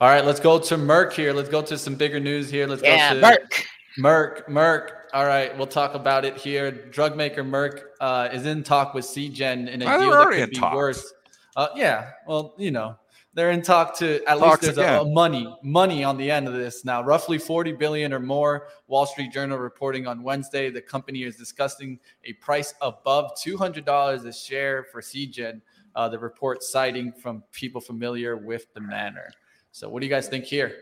[0.00, 1.32] All right, let's go to Merck here.
[1.32, 2.68] Let's go to some bigger news here.
[2.68, 3.64] Let's yeah, go to Merck.
[3.98, 4.48] Merck.
[4.48, 4.90] Merck.
[5.12, 6.70] All right, we'll talk about it here.
[6.70, 10.60] Drug maker Merck uh, is in talk with Seagen in a deal that could be
[10.60, 11.12] worse.
[11.56, 12.94] Uh, yeah, well, you know,
[13.34, 16.48] they're in talk to at Talks least there's a, a, money money on the end
[16.48, 16.84] of this.
[16.84, 20.70] Now roughly 40 billion or more wall street journal reporting on wednesday.
[20.70, 25.60] The company is discussing a price above $200 a share for Seagen
[25.94, 29.30] uh, the report citing from people familiar with the manner.
[29.72, 30.72] So what do you guys think here?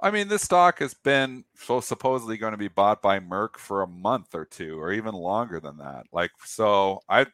[0.00, 3.82] I mean, this stock has been so supposedly going to be bought by Merck for
[3.82, 6.04] a month or two, or even longer than that.
[6.12, 7.26] Like, so I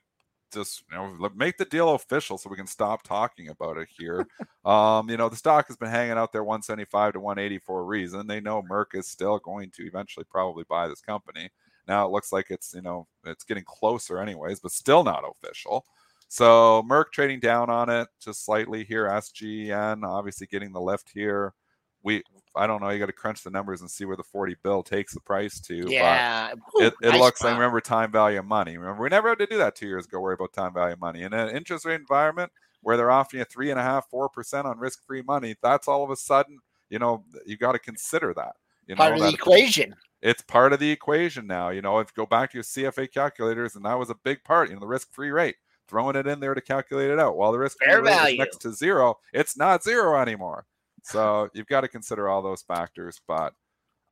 [0.52, 4.26] just you know make the deal official so we can stop talking about it here.
[4.64, 7.84] um, you know, the stock has been hanging out there 175 to 180 for a
[7.84, 8.26] reason.
[8.26, 11.50] They know Merck is still going to eventually probably buy this company.
[11.88, 15.84] Now it looks like it's you know it's getting closer anyways, but still not official.
[16.28, 19.08] So Merck trading down on it just slightly here.
[19.08, 21.54] SGN obviously getting the lift here.
[22.02, 22.22] We
[22.56, 22.90] I don't know.
[22.90, 25.60] You got to crunch the numbers and see where the 40 bill takes the price
[25.60, 25.84] to.
[25.88, 26.52] Yeah.
[26.74, 28.76] But it, it nice looks like, remember, time value of money.
[28.76, 31.00] Remember, we never had to do that two years ago, worry about time value of
[31.00, 31.22] money.
[31.22, 32.50] In an interest rate environment
[32.82, 35.86] where they're offering you three and a half, four percent on risk free money, that's
[35.86, 38.56] all of a sudden, you know, you got to consider that.
[38.86, 39.94] You part know, of the equation.
[40.22, 41.70] It's part of the equation now.
[41.70, 44.42] You know, if you go back to your CFA calculators, and that was a big
[44.44, 45.56] part, you know, the risk free rate,
[45.88, 47.36] throwing it in there to calculate it out.
[47.36, 50.66] While the risk is next to zero, it's not zero anymore.
[51.04, 53.54] So you've got to consider all those factors, but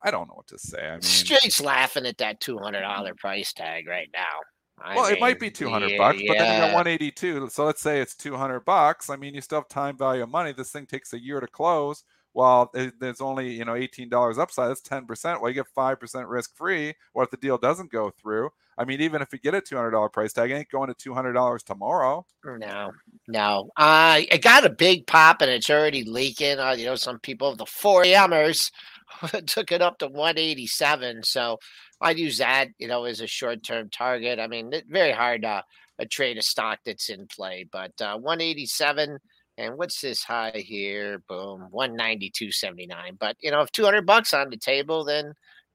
[0.01, 0.87] I don't know what to say.
[0.87, 4.39] I mean, Straight's laughing at that two hundred dollar price tag right now.
[4.81, 6.87] I well, mean, it might be two hundred yeah, bucks, but then you got one
[6.87, 7.49] eighty two.
[7.49, 9.09] So let's say it's two hundred bucks.
[9.09, 10.53] I mean, you still have time value of money.
[10.53, 12.03] This thing takes a year to close.
[12.39, 15.41] While there's only you know eighteen dollars upside, that's ten percent.
[15.41, 16.93] Well, you get five percent risk free.
[17.11, 18.51] What if the deal doesn't go through?
[18.77, 20.93] I mean, even if we get a two hundred dollar price tag, ain't going to
[20.93, 22.25] two hundred dollars tomorrow.
[22.45, 22.91] No,
[23.27, 23.69] no.
[23.75, 26.59] Uh, it got a big pop and it's already leaking.
[26.59, 28.71] Uh, you know, some people, the four Mers,
[29.45, 31.21] took it up to one eighty seven.
[31.23, 31.57] So
[31.99, 34.39] I'd use that, you know, as a short term target.
[34.39, 35.65] I mean, very hard to
[35.99, 39.19] uh, trade a stock that's in play, but uh, one eighty seven.
[39.59, 41.21] And what's this high here?
[41.27, 43.17] Boom, one ninety two seventy nine.
[43.19, 45.33] But you know, if two hundred bucks on the table, then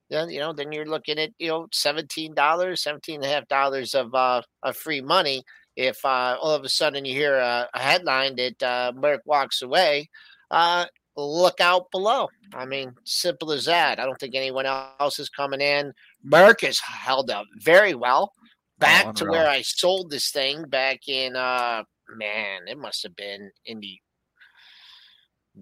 [0.09, 3.47] then you know then you're looking at you know seventeen dollars, seventeen and a half
[3.47, 5.43] dollars of uh of free money.
[5.75, 9.61] If uh, all of a sudden you hear a, a headline that uh, Merck walks
[9.61, 10.09] away,
[10.49, 10.85] uh,
[11.17, 12.29] look out below.
[12.53, 13.99] I mean, simple as that.
[13.99, 15.93] I don't think anyone else is coming in.
[16.25, 18.31] Merck has held up very well.
[18.37, 18.47] Oh,
[18.79, 23.15] back oh, to where I sold this thing back in uh man, it must have
[23.15, 23.99] been in the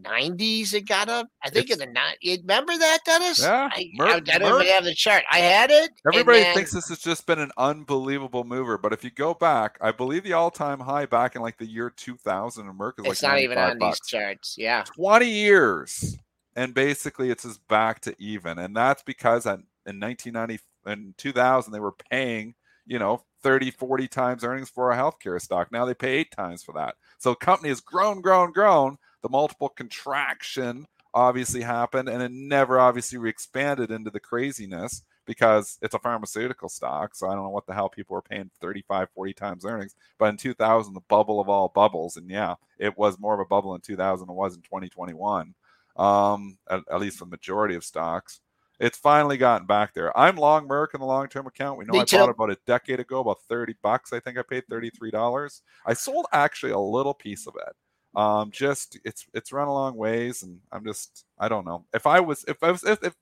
[0.02, 1.28] 90s it got up.
[1.44, 2.18] I think it's, in the night.
[2.24, 3.41] Remember that, Dennis?
[3.41, 3.70] Yeah.
[3.72, 5.24] I, Mer- I, I don't Mer- even have the chart.
[5.32, 5.91] I had it.
[6.08, 9.78] Everybody then, thinks this has just been an unbelievable mover, but if you go back,
[9.82, 13.24] I believe the all-time high back in like the year 2000 and Merck is it's
[13.24, 14.00] like not even on bucks.
[14.00, 14.56] these charts.
[14.58, 14.84] Yeah.
[14.96, 16.18] 20 years.
[16.56, 18.60] And basically it's just back to even.
[18.60, 24.44] And that's because in 1990 and 2000 they were paying, you know, 30, 40 times
[24.44, 25.72] earnings for a healthcare stock.
[25.72, 26.96] Now they pay eight times for that.
[27.20, 30.86] So the company has grown, grown, grown the multiple contraction
[31.16, 37.16] obviously happened and it never obviously re-expanded into the craziness because it's a pharmaceutical stock
[37.16, 40.26] so i don't know what the hell people were paying 35 40 times earnings but
[40.26, 43.76] in 2000 the bubble of all bubbles and yeah it was more of a bubble
[43.76, 45.54] in 2000 than it was in 2021
[45.96, 48.41] um, at, at least for the majority of stocks
[48.80, 50.17] it's finally gotten back there.
[50.17, 51.78] I'm long Merck in the long term account.
[51.78, 52.17] We know Me I too.
[52.17, 54.13] bought about a decade ago, about 30 bucks.
[54.13, 55.61] I think I paid $33.
[55.86, 57.74] I sold actually a little piece of it
[58.15, 62.05] um, just it's it's run a long ways, and I'm just I don't know if
[62.05, 63.15] I was if I was if, if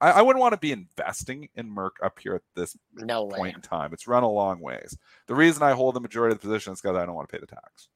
[0.00, 3.40] I, I wouldn't want to be investing in Merck up here at this no point
[3.40, 3.52] way.
[3.54, 3.92] in time.
[3.92, 4.96] It's run a long ways.
[5.28, 7.32] The reason I hold the majority of the position is because I don't want to
[7.32, 7.88] pay the tax.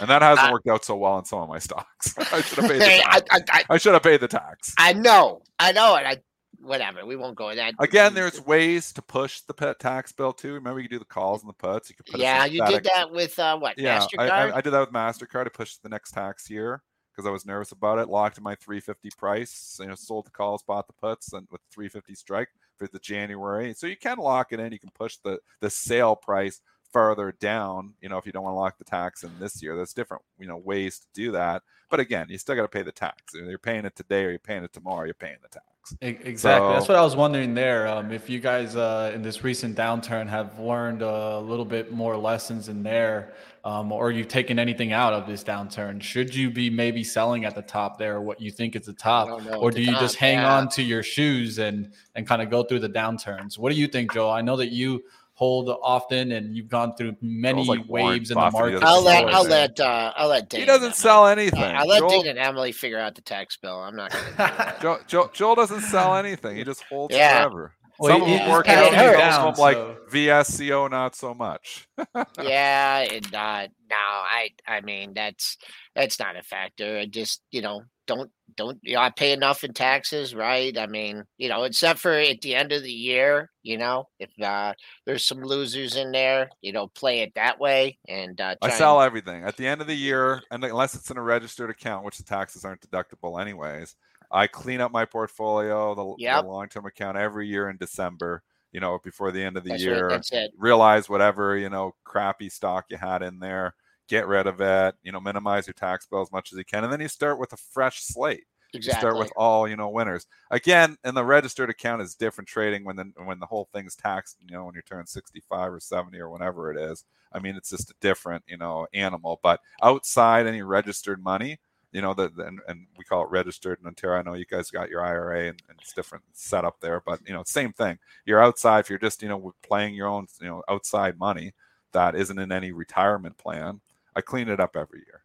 [0.00, 2.14] And that hasn't uh, worked out so well in some of my stocks.
[2.32, 3.26] I should have paid the tax.
[3.30, 4.74] I, I, I, should have paid the tax.
[4.78, 5.42] I know.
[5.58, 6.06] I know it.
[6.06, 6.22] I
[6.62, 7.04] whatever.
[7.04, 7.74] We won't go in that.
[7.78, 10.54] Again, there's ways to push the pet tax bill too.
[10.54, 11.90] Remember, you can do the calls and the puts.
[11.90, 13.78] You could put yeah, you did that with uh, what?
[13.78, 14.30] Yeah, Mastercard.
[14.30, 15.46] I, I, I, did that with Mastercard.
[15.46, 16.82] I pushed the next tax year
[17.14, 18.08] because I was nervous about it.
[18.08, 19.78] Locked in my 350 price.
[19.80, 23.74] You know, sold the calls, bought the puts, and with 350 strike for the January.
[23.74, 24.72] So you can lock it in.
[24.72, 26.60] You can push the the sale price
[26.92, 29.76] farther down, you know, if you don't want to lock the tax in this year,
[29.76, 31.62] there's different, you know, ways to do that.
[31.90, 33.34] But again, you still got to pay the tax.
[33.34, 35.66] You're paying it today or you're paying it tomorrow, you're paying the tax.
[36.00, 36.36] Exactly.
[36.36, 37.88] So, That's what I was wondering there.
[37.88, 42.16] Um, if you guys uh, in this recent downturn have learned a little bit more
[42.16, 43.32] lessons in there,
[43.64, 47.54] um, or you've taken anything out of this downturn, should you be maybe selling at
[47.54, 50.38] the top there, what you think is the top, or do you top, just hang
[50.38, 50.56] yeah.
[50.56, 53.58] on to your shoes and and kind of go through the downturns?
[53.58, 54.30] What do you think, Joe?
[54.30, 55.02] I know that you
[55.42, 58.80] hold often, and you've gone through many like waves in the market.
[58.80, 61.64] I'll let I'll let uh, I'll let Dane he doesn't sell anything.
[61.64, 63.80] I'll let Joel, Dane and Emily figure out the tax bill.
[63.80, 64.76] I'm not going to.
[64.80, 66.56] Joel, Joel, Joel doesn't sell anything.
[66.56, 67.42] He just holds yeah.
[67.42, 67.74] forever.
[67.98, 68.92] Well, Some of them work out.
[68.92, 69.96] Down, some like so.
[70.12, 71.88] VSCO, not so much.
[72.40, 75.58] yeah, and uh, no, I I mean that's
[75.96, 76.98] that's not a factor.
[76.98, 77.82] I just you know
[78.14, 80.76] don't don't you know I pay enough in taxes, right?
[80.76, 84.30] I mean, you know, except for at the end of the year, you know, if
[84.40, 84.74] uh,
[85.06, 87.98] there's some losers in there, you know, play it that way.
[88.08, 89.06] And uh, I sell and...
[89.06, 92.18] everything at the end of the year, and unless it's in a registered account, which
[92.18, 93.96] the taxes aren't deductible anyways.
[94.30, 96.42] I clean up my portfolio, the, Yep.
[96.42, 98.42] the long-term account every year in December.
[98.72, 100.50] You know, before the end of the That's year, that's it.
[100.56, 103.74] realize whatever you know crappy stock you had in there,
[104.12, 104.94] get rid of it.
[105.02, 107.38] You know, minimize your tax bill as much as you can, and then you start
[107.38, 108.44] with a fresh slate.
[108.74, 108.96] Exactly.
[108.96, 110.26] You start with all you know winners.
[110.50, 114.36] Again, and the registered account is different trading when the when the whole thing's taxed.
[114.46, 117.04] You know, when you turn sixty five or seventy or whenever it is.
[117.32, 119.40] I mean, it's just a different you know animal.
[119.42, 121.58] But outside any registered money,
[121.92, 124.18] you know, the, the and, and we call it registered in Ontario.
[124.18, 127.32] I know you guys got your IRA and, and it's different setup there, but you
[127.32, 127.98] know, same thing.
[128.26, 131.52] You're outside if you're just you know playing your own you know outside money
[131.92, 133.80] that isn't in any retirement plan.
[134.14, 135.22] I clean it up every year.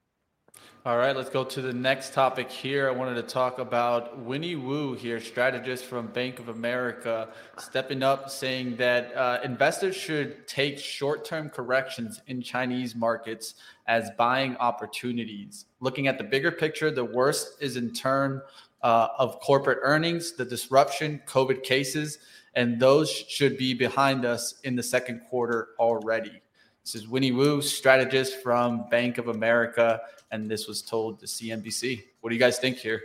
[0.87, 2.87] All right, let's go to the next topic here.
[2.87, 7.27] I wanted to talk about Winnie Wu here, strategist from Bank of America,
[7.57, 13.55] stepping up saying that uh, investors should take short term corrections in Chinese markets
[13.87, 15.65] as buying opportunities.
[15.81, 18.41] Looking at the bigger picture, the worst is in turn
[18.81, 22.19] uh, of corporate earnings, the disruption, COVID cases,
[22.55, 26.41] and those should be behind us in the second quarter already.
[26.87, 29.99] This is Winnie Wu, strategist from Bank of America,
[30.31, 32.01] and this was told to CNBC.
[32.21, 33.01] What do you guys think here?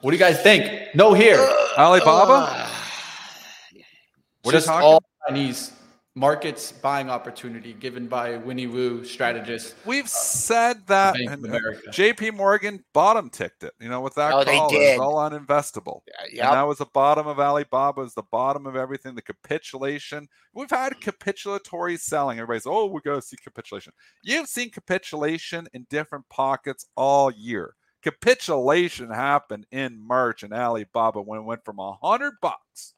[0.00, 0.96] What do you guys think?
[0.96, 1.38] No here.
[1.78, 2.68] Alibaba?
[4.42, 5.70] What are Just talking- all Chinese
[6.18, 9.74] markets buying opportunity given by Winnie Wu, strategist.
[9.84, 11.88] We've said that Bank of America.
[11.90, 14.68] JP Morgan bottom ticked it, you know, with that Oh, they call.
[14.70, 14.98] It did.
[14.98, 16.00] was all uninvestable.
[16.32, 16.44] Yep.
[16.44, 20.28] And that was the bottom of Alibaba, was the bottom of everything, the capitulation.
[20.52, 22.38] We've had capitulatory selling.
[22.38, 23.92] Everybody's, oh, we got to see capitulation.
[24.22, 27.74] You've seen capitulation in different pockets all year.
[28.02, 32.94] Capitulation happened in March in Alibaba when it went from a hundred bucks,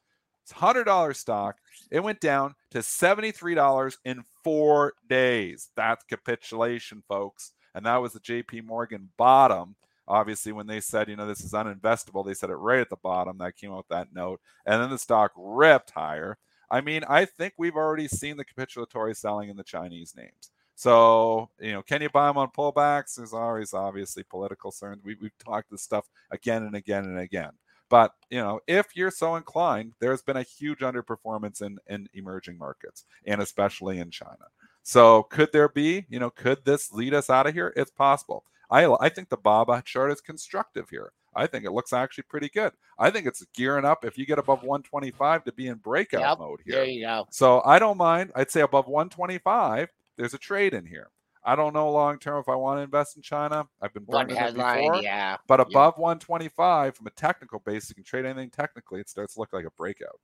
[0.51, 1.57] it's hundred dollar stock.
[1.89, 5.69] It went down to seventy-three dollars in four days.
[5.75, 7.53] That's capitulation, folks.
[7.73, 8.61] And that was the J.P.
[8.61, 9.75] Morgan bottom
[10.07, 12.97] obviously when they said you know this is uninvestable they said it right at the
[12.97, 16.37] bottom that came out with that note and then the stock ripped higher
[16.71, 21.47] i mean i think we've already seen the capitulatory selling in the chinese names so
[21.59, 25.37] you know can you buy them on pullbacks there's always obviously political concerns we, we've
[25.37, 27.51] talked this stuff again and again and again
[27.91, 32.57] but you know if you're so inclined there's been a huge underperformance in in emerging
[32.57, 34.47] markets and especially in china
[34.81, 38.43] so could there be you know could this lead us out of here it's possible
[38.71, 41.11] I, I think the Baba chart is constructive here.
[41.35, 42.71] I think it looks actually pretty good.
[42.97, 46.39] I think it's gearing up if you get above 125 to be in breakout Yep,
[46.39, 46.75] mode here.
[46.75, 47.27] There you go.
[47.31, 48.31] So I don't mind.
[48.35, 51.09] I'd say above 125, there's a trade in here.
[51.43, 53.67] I don't know long term if I want to invest in China.
[53.81, 55.01] I've been burned it headline, before.
[55.01, 55.37] yeah.
[55.47, 58.99] But above 125 from a technical base, you can trade anything technically.
[58.99, 60.19] It starts to look like a breakout.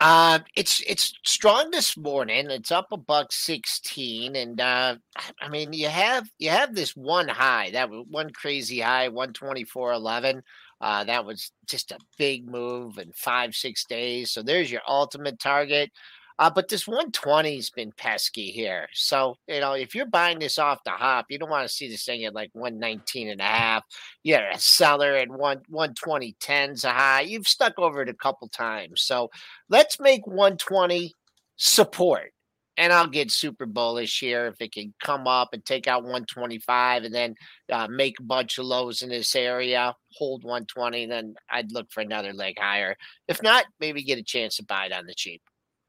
[0.00, 2.50] Uh, it's it's strong this morning.
[2.50, 4.96] It's up a buck sixteen, and uh,
[5.40, 9.32] I mean you have you have this one high that was one crazy high, one
[9.32, 10.42] twenty four eleven.
[10.80, 14.32] Uh, that was just a big move in five six days.
[14.32, 15.92] So there's your ultimate target.
[16.38, 18.88] Uh, but this 120's been pesky here.
[18.92, 21.88] So, you know, if you're buying this off the hop, you don't want to see
[21.88, 23.84] this thing at like 119 and a half.
[24.22, 27.22] You're a seller at one 120 10's a high.
[27.22, 29.02] You've stuck over it a couple times.
[29.02, 29.30] So
[29.68, 31.14] let's make 120
[31.56, 32.32] support.
[32.78, 37.04] And I'll get super bullish here if it can come up and take out 125
[37.04, 37.34] and then
[37.70, 42.00] uh, make a bunch of lows in this area, hold 120, then I'd look for
[42.00, 42.96] another leg higher.
[43.28, 45.42] If not, maybe get a chance to buy it on the cheap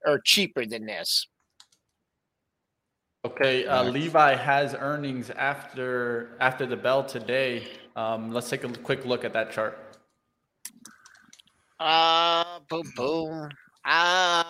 [0.05, 1.27] or cheaper than this.
[3.25, 7.67] Okay, uh, Levi has earnings after after the bell today.
[7.95, 9.79] Um, let's take a quick look at that chart.
[11.79, 13.49] Uh, boom, boom.
[13.85, 14.43] Uh,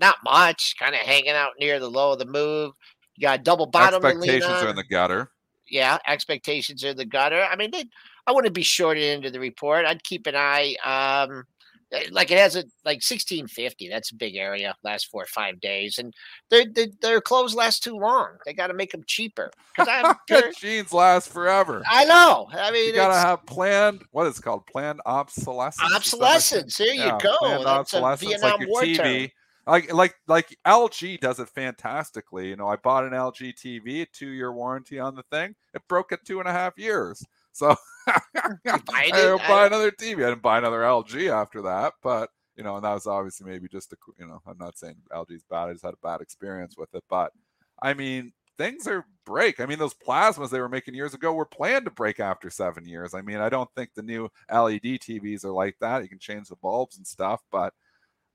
[0.00, 0.74] not much.
[0.78, 2.72] Kind of hanging out near the low of the move.
[3.16, 4.04] You got double bottom.
[4.04, 5.30] Expectations are in the gutter.
[5.68, 7.42] yeah, expectations are in the gutter.
[7.42, 7.84] I mean, they,
[8.26, 9.84] I wouldn't be shorted into the report.
[9.84, 10.76] I'd keep an eye.
[10.84, 11.44] Um,
[11.92, 13.88] Eh, like it has a like sixteen fifty.
[13.88, 14.74] That's a big area.
[14.82, 16.14] Last four or five days, and
[16.50, 18.30] their their, their clothes last too long.
[18.46, 19.50] They got to make them cheaper.
[19.76, 21.82] 'Cause I'm- they're- Jeans last forever.
[21.90, 22.48] I know.
[22.52, 25.92] I mean, you gotta have planned what is it called planned obsolescence.
[25.94, 26.76] obsolescence.
[26.78, 27.36] There you Yeah, go.
[27.38, 28.96] planned That's a obsolescence, Vietnam like your War TV.
[28.96, 29.30] term.
[29.66, 32.48] Like like like LG does it fantastically.
[32.48, 35.54] You know, I bought an LG TV, two year warranty on the thing.
[35.74, 37.24] It broke at two and a half years.
[37.52, 37.76] So
[38.92, 40.24] I didn't buy another TV.
[40.24, 43.68] I didn't buy another LG after that, but you know, and that was obviously maybe
[43.68, 45.68] just a you know, I'm not saying LG's bad.
[45.68, 47.32] I just had a bad experience with it, but
[47.80, 49.60] I mean, things are break.
[49.60, 52.86] I mean, those plasmas they were making years ago were planned to break after seven
[52.86, 53.14] years.
[53.14, 56.02] I mean, I don't think the new LED TVs are like that.
[56.02, 57.72] You can change the bulbs and stuff, but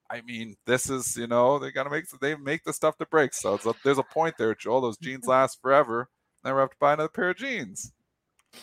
[0.09, 3.33] I mean, this is you know they gotta make they make the stuff to break.
[3.33, 4.81] So it's a, there's a point there, Joel.
[4.81, 6.09] Those jeans last forever.
[6.43, 7.91] Never have to buy another pair of jeans.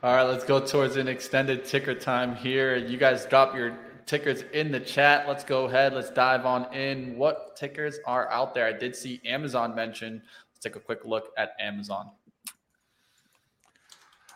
[0.03, 2.75] All right, let's go towards an extended ticker time here.
[2.75, 5.27] You guys drop your tickers in the chat.
[5.27, 5.93] Let's go ahead.
[5.93, 7.17] Let's dive on in.
[7.17, 8.65] What tickers are out there?
[8.67, 10.21] I did see Amazon mentioned.
[10.51, 12.11] Let's take a quick look at Amazon.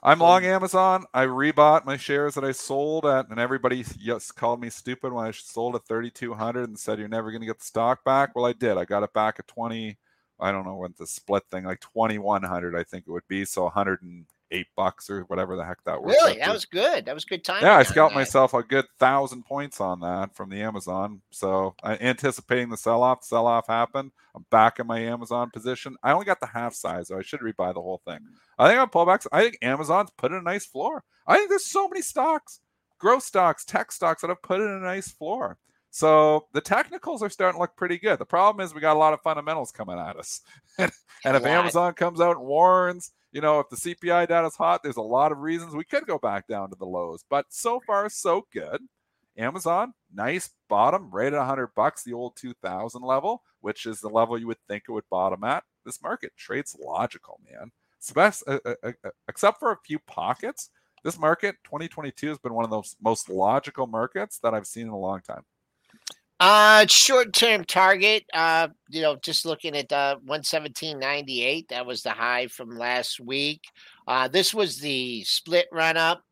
[0.02, 1.06] I'm long Amazon.
[1.14, 5.28] I rebought my shares that I sold at, and everybody yes called me stupid when
[5.28, 8.34] I sold at 3,200 and said you're never going to get the stock back.
[8.34, 8.78] Well, I did.
[8.78, 9.98] I got it back at 20.
[10.40, 13.44] I don't know when the split thing, like 2,100, I think it would be.
[13.44, 16.16] So 100 and eight bucks or whatever the heck that was.
[16.16, 17.06] Really, that was good.
[17.06, 17.64] That was good time.
[17.64, 21.22] Yeah, I scalped myself a good thousand points on that from the Amazon.
[21.32, 23.24] So I anticipating the sell off.
[23.24, 24.12] Sell off happened.
[24.36, 25.96] I'm back in my Amazon position.
[26.04, 28.20] I only got the half size, so I should rebuy the whole thing.
[28.58, 31.04] I think on pullbacks, I think Amazon's put in a nice floor.
[31.28, 32.60] I think there's so many stocks,
[33.00, 35.58] growth stocks, tech stocks that have put in a nice floor.
[35.92, 38.20] So the technicals are starting to look pretty good.
[38.20, 40.42] The problem is we got a lot of fundamentals coming at us.
[40.78, 40.92] and,
[41.26, 44.82] and if Amazon comes out and warns you know, if the CPI data is hot,
[44.84, 47.24] there's a lot of reasons we could go back down to the lows.
[47.30, 48.82] But so far, so good.
[49.38, 54.38] Amazon, nice bottom, right at 100 bucks, the old 2000 level, which is the level
[54.38, 55.64] you would think it would bottom at.
[55.86, 57.72] This market trades logical, man.
[58.14, 60.70] Best, uh, uh, uh, except for a few pockets,
[61.04, 64.90] this market 2022 has been one of those most logical markets that I've seen in
[64.90, 65.44] a long time.
[66.40, 68.24] Uh, short term target.
[68.34, 71.68] Uh, you know, just looking at uh, one seventeen ninety eight.
[71.70, 73.62] That was the high from last week.
[74.08, 76.24] Uh, this was the split run up,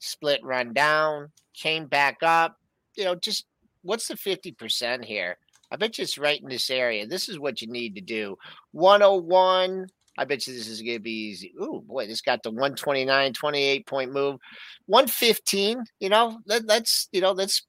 [0.00, 2.56] split run down, came back up.
[2.96, 3.46] You know, just
[3.82, 5.38] what's the fifty percent here?
[5.70, 7.06] I bet you it's right in this area.
[7.06, 8.36] This is what you need to do.
[8.72, 9.86] One hundred one.
[10.18, 11.52] I bet you this is going to be easy.
[11.60, 14.38] Oh boy, this got the 129, 28 point move.
[14.86, 17.66] 115, you know, let, let's, you know, let's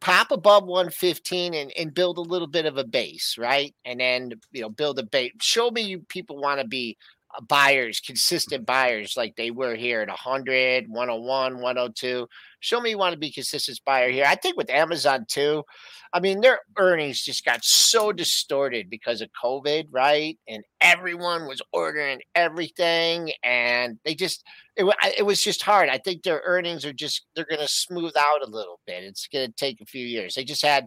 [0.00, 3.74] pop above 115 and, and build a little bit of a base, right?
[3.84, 5.32] And then, you know, build a base.
[5.40, 6.96] Show me you people want to be
[7.48, 12.28] buyers, consistent buyers like they were here at 100, 101, 102.
[12.60, 14.24] Show me you want to be consistent buyer here.
[14.26, 15.64] I think with Amazon too,
[16.12, 20.36] I mean, their earnings just got so distorted because of COVID, right?
[20.48, 24.44] And everyone was ordering everything and they just,
[24.76, 25.88] it, it was just hard.
[25.88, 29.04] I think their earnings are just, they're going to smooth out a little bit.
[29.04, 30.34] It's going to take a few years.
[30.34, 30.86] They just had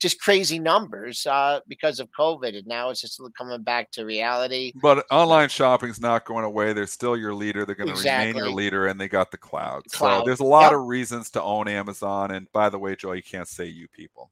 [0.00, 4.72] just crazy numbers uh, because of COVID, and now it's just coming back to reality.
[4.82, 6.72] But online shopping is not going away.
[6.72, 7.64] They're still your leader.
[7.64, 8.32] They're going to exactly.
[8.32, 9.84] remain your leader, and they got the cloud.
[9.90, 10.20] cloud.
[10.20, 10.80] So there's a lot yep.
[10.80, 12.32] of reasons to own Amazon.
[12.32, 14.30] And by the way, Joe, you can't say you people.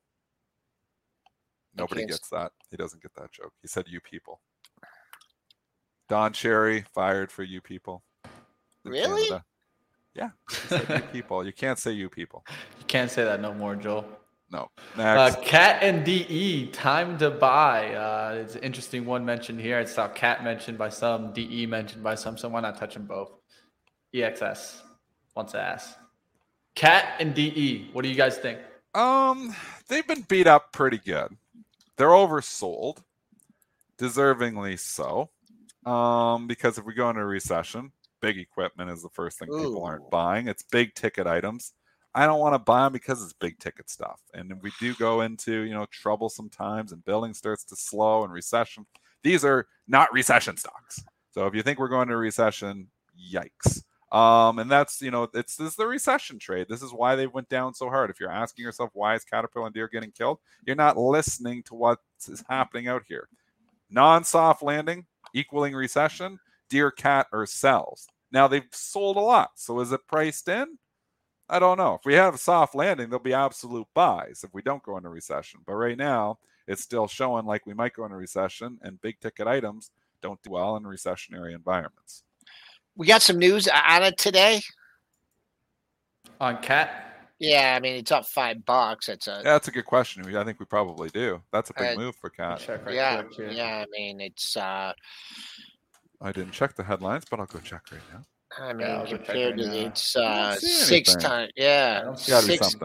[1.74, 2.52] Nobody gets that.
[2.70, 3.52] He doesn't get that joke.
[3.62, 4.40] He said you people.
[6.08, 8.02] Don Cherry fired for you people.
[8.84, 9.28] Really?
[9.28, 9.44] Canada.
[10.14, 10.30] Yeah.
[10.70, 11.46] you people.
[11.46, 12.44] You can't say you people.
[12.78, 14.04] You can't say that no more, Joel.
[14.52, 14.70] No.
[14.96, 17.94] Uh, Cat and DE, time to buy.
[17.94, 19.78] Uh, it's an interesting one mentioned here.
[19.78, 22.36] I saw Cat mentioned by some, DE mentioned by some.
[22.36, 23.32] So why not touch them both?
[24.14, 24.82] EXS
[25.34, 25.96] wants to ask.
[26.74, 28.58] Cat and DE, what do you guys think?
[28.94, 29.54] Um,
[29.88, 31.34] they've been beat up pretty good.
[31.96, 32.98] They're oversold,
[33.98, 35.30] deservingly so.
[35.90, 39.58] Um, because if we go into a recession, big equipment is the first thing Ooh.
[39.58, 40.46] people aren't buying.
[40.46, 41.72] It's big ticket items.
[42.14, 44.20] I don't want to buy them because it's big ticket stuff.
[44.34, 48.32] And we do go into, you know, troublesome times and building starts to slow and
[48.32, 48.86] recession.
[49.22, 51.02] These are not recession stocks.
[51.30, 52.88] So if you think we're going to recession,
[53.32, 53.82] yikes.
[54.14, 56.66] Um, and that's, you know, it's this is the recession trade.
[56.68, 58.10] This is why they went down so hard.
[58.10, 61.74] If you're asking yourself why is Caterpillar and Deere getting killed, you're not listening to
[61.74, 61.98] what
[62.28, 63.28] is happening out here.
[63.88, 66.38] Non-soft landing equaling recession,
[66.68, 68.06] Deere, cat or sells.
[68.30, 69.52] Now they've sold a lot.
[69.54, 70.78] So is it priced in?
[71.52, 71.96] I don't know.
[71.96, 75.10] If we have a soft landing, there'll be absolute buys if we don't go into
[75.10, 75.60] recession.
[75.66, 79.46] But right now, it's still showing like we might go into recession, and big ticket
[79.46, 79.90] items
[80.22, 82.22] don't do well in recessionary environments.
[82.96, 84.62] We got some news on it today.
[86.40, 87.28] On cat?
[87.38, 89.08] Yeah, I mean it's up five bucks.
[89.08, 90.24] That's a yeah, that's a good question.
[90.34, 91.42] I think we probably do.
[91.52, 92.66] That's a big uh, move for cat.
[92.66, 93.84] Right yeah, yeah.
[93.84, 94.56] I mean it's.
[94.56, 94.94] uh
[96.22, 98.22] I didn't check the headlines, but I'll go check right now.
[98.58, 101.52] I mean, yeah, compared to it's uh, six times.
[101.56, 102.76] Yeah, six.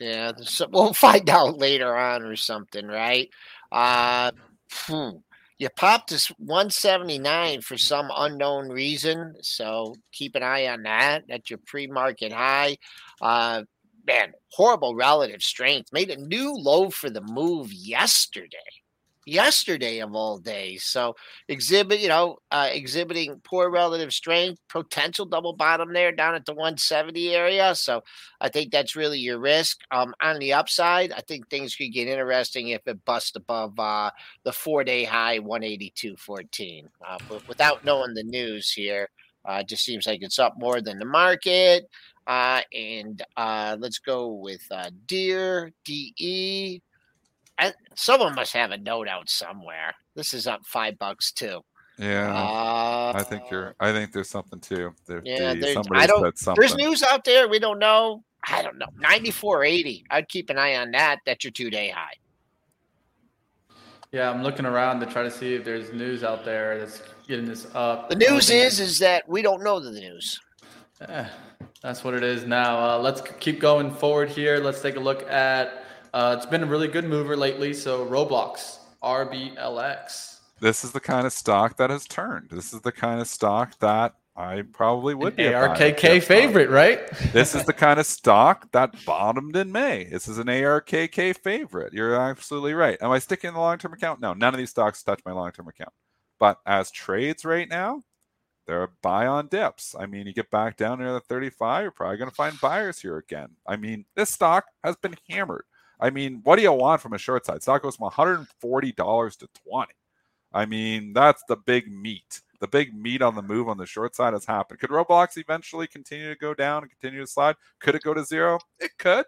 [0.00, 3.28] Yeah, so we'll find out later on or something, right?
[3.70, 4.32] Uh,
[4.72, 5.10] hmm.
[5.58, 11.24] You popped this 179 for some unknown reason, so keep an eye on that.
[11.28, 12.76] That's your pre-market high.
[13.22, 13.62] Uh,
[14.04, 15.92] man, horrible relative strength.
[15.92, 18.58] Made a new low for the move yesterday
[19.26, 20.84] yesterday of all days.
[20.84, 21.14] So
[21.48, 26.54] exhibit, you know, uh, exhibiting poor relative strength, potential double bottom there down at the
[26.54, 27.74] 170 area.
[27.74, 28.02] So
[28.40, 29.80] I think that's really your risk.
[29.90, 34.10] Um, on the upside, I think things could get interesting if it busts above uh,
[34.44, 36.84] the four day high 182.14.
[37.06, 39.08] Uh, but without knowing the news here,
[39.46, 41.84] Uh, it just seems like it's up more than the market.
[42.26, 46.80] Uh, and uh, let's go with uh, Deere, DE.
[47.58, 49.94] I, someone must have a note out somewhere.
[50.14, 51.60] This is up five bucks too.
[51.98, 53.76] Yeah, Uh, I think you're.
[53.78, 54.92] I think there's something too.
[55.06, 56.36] There, Yeah, the- there's, I don't.
[56.36, 56.60] something.
[56.60, 58.24] There's news out there we don't know.
[58.48, 58.88] I don't know.
[58.98, 60.04] Ninety four eighty.
[60.10, 61.20] I'd keep an eye on that.
[61.24, 62.14] That's your two day high.
[64.12, 67.46] Yeah, I'm looking around to try to see if there's news out there that's getting
[67.46, 68.08] this up.
[68.10, 70.40] The news is is that we don't know the news.
[71.08, 71.26] Eh,
[71.82, 72.78] that's what it is now.
[72.78, 74.58] Uh, let's keep going forward here.
[74.58, 75.83] Let's take a look at.
[76.14, 77.74] Uh, it's been a really good mover lately.
[77.74, 80.38] So Roblox, RBLX.
[80.60, 82.50] This is the kind of stock that has turned.
[82.50, 85.46] This is the kind of stock that I probably would be.
[85.46, 85.70] a buyer.
[85.70, 87.10] ARKK favorite, right?
[87.32, 90.04] this is the kind of stock that bottomed in May.
[90.04, 91.92] This is an ARKK favorite.
[91.92, 92.96] You're absolutely right.
[93.00, 94.20] Am I sticking in the long term account?
[94.20, 95.92] No, none of these stocks touch my long term account.
[96.38, 98.04] But as trades right now,
[98.68, 99.96] they're buy on dips.
[99.98, 103.00] I mean, you get back down near the 35, you're probably going to find buyers
[103.00, 103.48] here again.
[103.66, 105.64] I mean, this stock has been hammered.
[106.00, 107.62] I mean, what do you want from a short side?
[107.62, 109.92] Stock goes from $140 to 20.
[110.52, 112.40] I mean, that's the big meat.
[112.60, 114.80] The big meat on the move on the short side has happened.
[114.80, 117.56] Could Roblox eventually continue to go down and continue to slide?
[117.80, 118.58] Could it go to zero?
[118.78, 119.26] It could.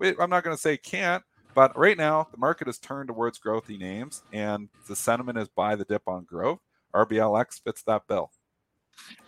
[0.00, 3.78] I'm not going to say can't, but right now the market has turned towards growthy
[3.78, 6.60] names, and the sentiment is buy the dip on growth.
[6.94, 8.30] RBLX fits that bill.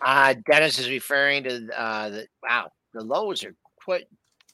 [0.01, 2.71] Uh, Dennis is referring to uh, the wow.
[2.95, 4.07] The lows are quite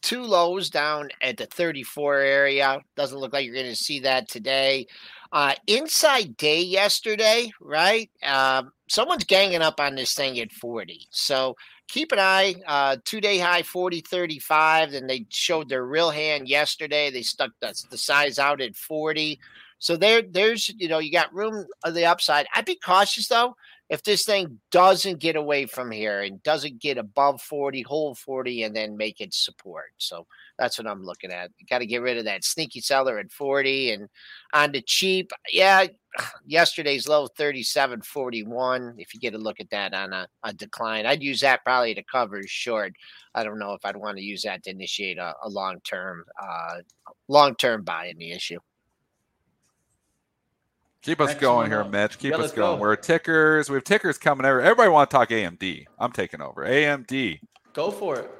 [0.03, 2.81] two lows down at the 34 area.
[2.97, 4.87] Doesn't look like you're going to see that today.
[5.33, 8.11] Uh, inside day yesterday, right?
[8.23, 11.09] Um, someone's ganging up on this thing at 40.
[11.11, 11.57] So
[11.89, 12.55] keep an eye.
[12.67, 14.93] Uh, two day high 40 35.
[14.93, 17.11] Then they showed their real hand yesterday.
[17.11, 19.39] They stuck the, the size out at 40.
[19.79, 22.47] So there, there's you know you got room on the upside.
[22.55, 23.57] I'd be cautious though
[23.89, 28.65] if this thing doesn't get away from here and doesn't get above 40, hold 40,
[28.65, 29.93] and then make it support.
[29.99, 30.27] So
[30.59, 31.51] that's what I'm looking at.
[31.71, 34.09] Got to get rid of that sneaky seller at 40 and
[34.53, 35.31] on the cheap.
[35.53, 35.87] Yeah,
[36.47, 38.95] yesterday's low 37.41.
[38.99, 41.95] If you get a look at that on a, a decline, I'd use that probably
[41.95, 42.93] to cover short.
[43.35, 46.25] I don't know if I'd want to use that to initiate a, a long term,
[46.43, 46.79] uh,
[47.29, 48.59] long term buy in the issue.
[51.07, 51.91] Keep us Next going here, up.
[51.91, 52.19] Mitch.
[52.19, 52.79] Keep Yeah, us going.
[52.79, 52.81] go.
[52.83, 53.71] We're tickers.
[53.71, 54.61] We have tickers coming over.
[54.61, 55.85] Everybody want to talk AMD.
[56.01, 56.65] I'm taking over.
[56.67, 57.39] AMD.
[57.73, 58.31] Go for it.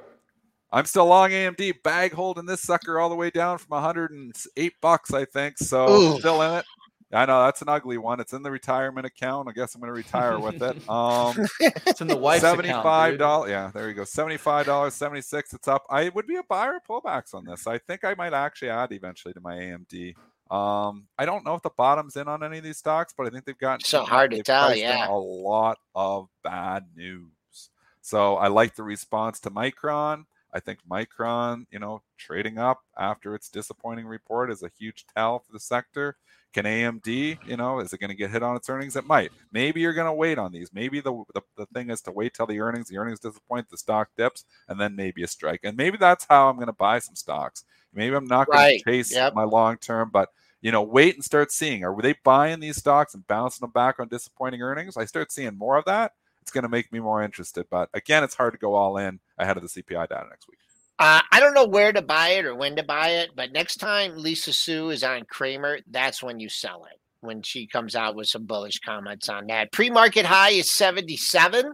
[0.73, 1.81] I'm still long AMD.
[1.81, 5.57] Bag holding this sucker all the way down from 108 bucks, I think.
[5.59, 6.19] So Ooh.
[6.19, 6.65] still in it.
[7.13, 8.19] I know that's an ugly one.
[8.19, 9.47] It's in the retirement account.
[9.47, 10.75] I guess I'm going to retire with it.
[10.89, 13.49] Um, It's in the wife's seventy-five dollars.
[13.49, 14.03] Yeah, there you go.
[14.03, 15.53] Seventy-five dollars, seventy-six.
[15.53, 15.85] It's up.
[15.89, 17.65] I would be a buyer of pullbacks on this.
[17.65, 20.15] I think I might actually add eventually to my AMD.
[20.51, 23.29] Um, I don't know if the bottom's in on any of these stocks, but I
[23.29, 25.07] think they've gotten So hard to tell, yeah.
[25.09, 27.69] a lot of bad news.
[28.01, 30.25] So I like the response to Micron.
[30.53, 35.39] I think Micron, you know, trading up after its disappointing report is a huge tell
[35.39, 36.15] for the sector.
[36.53, 38.95] Can AMD, you know, is it going to get hit on its earnings?
[38.95, 39.31] It might.
[39.51, 40.73] Maybe you're going to wait on these.
[40.73, 43.77] Maybe the, the the thing is to wait till the earnings, the earnings disappoint, the
[43.77, 45.59] stock dips, and then maybe a strike.
[45.63, 47.65] And maybe that's how I'm going to buy some stocks.
[47.97, 48.79] Maybe I'm not going Right.
[48.85, 49.33] to chase Yep.
[49.33, 50.29] my long term, but
[50.61, 51.83] you know, wait and start seeing.
[51.83, 54.97] Are they buying these stocks and bouncing them back on disappointing earnings?
[54.97, 56.13] I start seeing more of that.
[56.41, 57.67] It's going to make me more interested.
[57.69, 60.57] But again, it's hard to go all in ahead of the CPI data next week.
[60.99, 63.75] Uh, I don't know where to buy it or when to buy it, but next
[63.75, 66.99] time Lisa Su is on Cramer, that's when you sell it.
[67.21, 69.71] When she comes out with some bullish comments on that.
[69.71, 71.71] Pre market high is 77.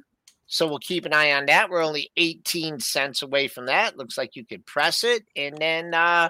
[0.47, 1.69] So we'll keep an eye on that.
[1.69, 3.97] We're only 18 cents away from that.
[3.97, 5.23] Looks like you could press it.
[5.35, 6.29] And then uh,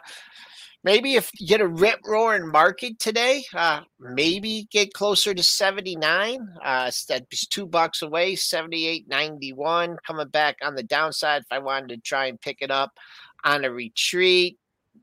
[0.83, 6.47] maybe if you get a rip roaring market today, uh, maybe get closer to 79.
[6.63, 9.97] Uh, that's two bucks away, 78.91.
[10.05, 12.91] Coming back on the downside if I wanted to try and pick it up
[13.43, 14.57] on a retreat.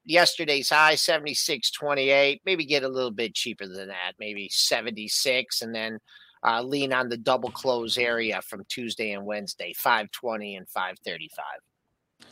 [0.04, 2.40] Yesterday's high, 76.28.
[2.44, 5.98] Maybe get a little bit cheaper than that, maybe 76, and then
[6.42, 11.44] uh, lean on the double close area from Tuesday and Wednesday, 520 and 535.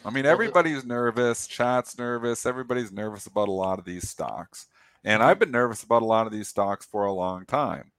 [0.04, 1.46] I mean, everybody's nervous.
[1.46, 2.46] Chat's nervous.
[2.46, 4.66] Everybody's nervous about a lot of these stocks.
[5.04, 7.92] And I've been nervous about a lot of these stocks for a long time.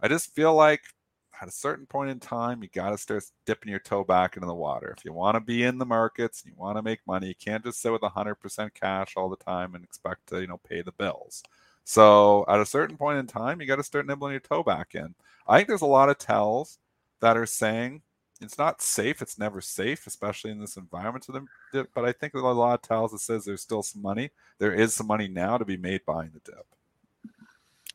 [0.00, 0.82] I just feel like
[1.40, 4.46] at a certain point in time, you got to start dipping your toe back into
[4.46, 4.94] the water.
[4.96, 7.34] If you want to be in the markets, and you want to make money, you
[7.34, 10.82] can't just sit with 100% cash all the time and expect to, you know, pay
[10.82, 11.42] the bills.
[11.84, 14.94] So at a certain point in time, you got to start nibbling your toe back
[14.94, 15.14] in.
[15.46, 16.78] I think there's a lot of tells
[17.20, 18.02] that are saying
[18.40, 19.20] it's not safe.
[19.20, 21.46] It's never safe, especially in this environment to them.
[21.72, 24.30] But I think there's a lot of tells that says there's still some money.
[24.58, 26.66] There is some money now to be made buying the dip.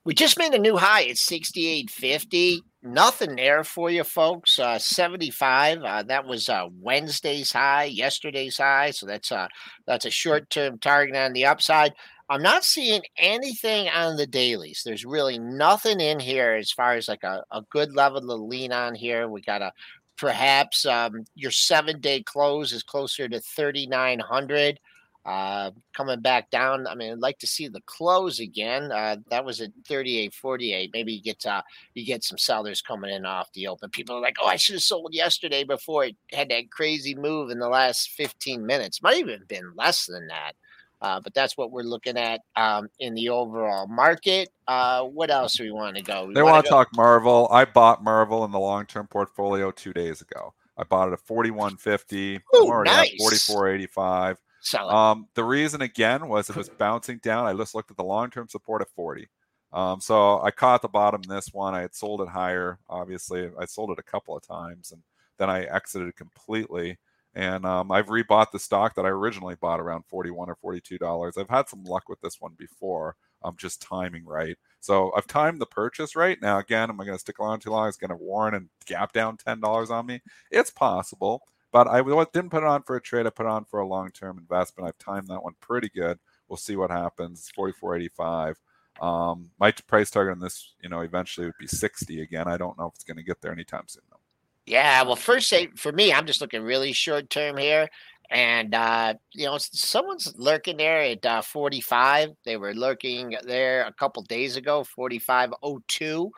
[0.04, 2.60] We just made a new high at 68.50.
[2.84, 4.60] Nothing there for you folks.
[4.60, 5.82] Uh, 75.
[5.82, 8.92] Uh, that was uh, Wednesday's high, yesterday's high.
[8.92, 9.50] So that's a
[9.88, 11.94] that's a short term target on the upside.
[12.30, 14.82] I'm not seeing anything on the dailies.
[14.84, 18.72] There's really nothing in here as far as like a, a good level to lean
[18.72, 19.28] on here.
[19.28, 19.72] We got a
[20.18, 24.80] perhaps um, your seven day close is closer to 3,900.
[25.26, 26.86] Uh, coming back down.
[26.86, 28.92] I mean, I'd like to see the close again.
[28.92, 30.92] Uh, that was at 38.48.
[30.94, 31.64] Maybe you get uh,
[31.96, 33.90] you get some sellers coming in off the open.
[33.90, 37.50] People are like, "Oh, I should have sold yesterday before it had that crazy move
[37.50, 40.54] in the last 15 minutes." Might even have been less than that.
[41.02, 44.50] Uh, but that's what we're looking at um, in the overall market.
[44.68, 46.26] Uh, what else do we want to go?
[46.26, 47.48] We they want to talk Marvell.
[47.52, 50.54] I bought Marvell in the long term portfolio two days ago.
[50.78, 52.42] I bought it at 41.50.
[52.56, 53.50] Ooh, already nice.
[53.50, 54.38] at 44.85.
[54.62, 54.90] Sell.
[54.90, 57.46] Um, the reason again was it was bouncing down.
[57.46, 59.28] I just looked at the long term support at 40.
[59.72, 61.76] Um, so I caught the bottom in this one.
[61.76, 62.80] I had sold it higher.
[62.90, 65.04] Obviously, I sold it a couple of times and
[65.38, 66.98] then I exited completely.
[67.36, 71.38] And um, I've rebought the stock that I originally bought around 41 or 42 dollars.
[71.38, 73.16] I've had some luck with this one before.
[73.44, 74.58] I'm just timing right.
[74.80, 76.42] So I've timed the purchase right.
[76.42, 77.88] Now again, am I going to stick around too long?
[77.88, 80.22] It's going to warn and gap down ten dollars on me.
[80.52, 81.44] It's possible.
[81.72, 83.28] But I didn't put it on for a trade.
[83.28, 84.88] I put it on for a long term investment.
[84.88, 86.18] I've timed that one pretty good.
[86.48, 87.52] We'll see what happens.
[87.58, 88.56] 44.85.
[89.02, 92.48] Um, my price target on this, you know, eventually would be 60 again.
[92.48, 94.04] I don't know if it's going to get there anytime soon.
[94.10, 94.25] Though.
[94.66, 97.90] Yeah, well, first say for me, I'm just looking really short term here.
[98.32, 102.30] And uh, you know, someone's lurking there at uh, 45.
[102.44, 106.32] They were lurking there a couple days ago, 45.02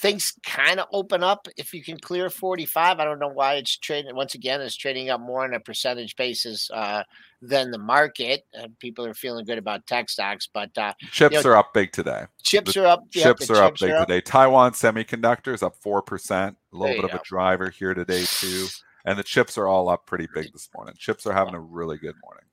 [0.00, 2.98] things kind of open up if you can clear 45.
[2.98, 6.16] I don't know why it's trading once again it's trading up more on a percentage
[6.16, 7.02] basis uh,
[7.42, 8.46] than the market.
[8.58, 11.74] Uh, people are feeling good about tech stocks, but uh, chips you know, are up
[11.74, 12.24] big today.
[12.42, 13.10] Chips the are up.
[13.10, 14.08] Chips yep, are up chips big are up.
[14.08, 14.20] today.
[14.20, 16.56] Taiwan Semiconductors up four percent.
[16.72, 18.66] A little bit you of a driver here today too.
[19.04, 20.94] And the chips are all up pretty big this morning.
[20.98, 22.44] Chips are having a really good morning.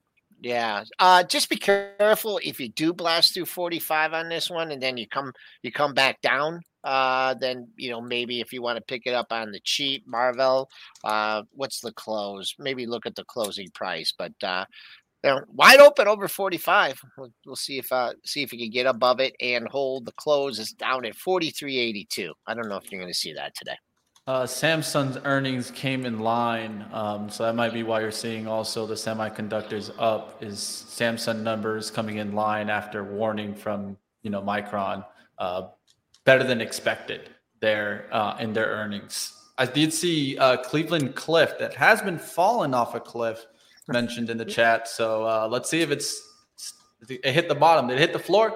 [0.41, 0.83] Yeah.
[0.99, 4.97] Uh, just be careful if you do blast through 45 on this one and then
[4.97, 5.33] you come
[5.63, 6.61] you come back down.
[6.87, 10.07] Uh, then you know maybe if you want to pick it up on the cheap,
[10.07, 10.69] Marvell.
[11.03, 12.55] Uh, what's the close?
[12.57, 14.63] Maybe look at the closing price, but uh,
[15.23, 17.01] know, wide open over 45.
[17.17, 20.13] We'll, we'll see if uh see if you can get above it and hold the
[20.13, 22.31] close is down at 43.82.
[22.47, 23.75] I don't know if you're going to see that today.
[24.25, 28.85] Uh, Samsung's earnings came in line, um, so that might be why you're seeing also
[28.85, 30.41] the semiconductors up.
[30.41, 35.05] Is Samsung numbers coming in line after warning from you know Micron,
[35.37, 35.67] uh,
[36.27, 37.29] better than expected
[37.61, 39.33] there uh, in their earnings.
[39.57, 43.47] I did see uh, Cleveland Cliff that has been falling off a cliff
[43.87, 44.89] mentioned in the chat.
[44.89, 46.21] So uh, let's see if it's
[47.09, 47.87] it hit the bottom.
[47.87, 48.53] Did it hit the floor?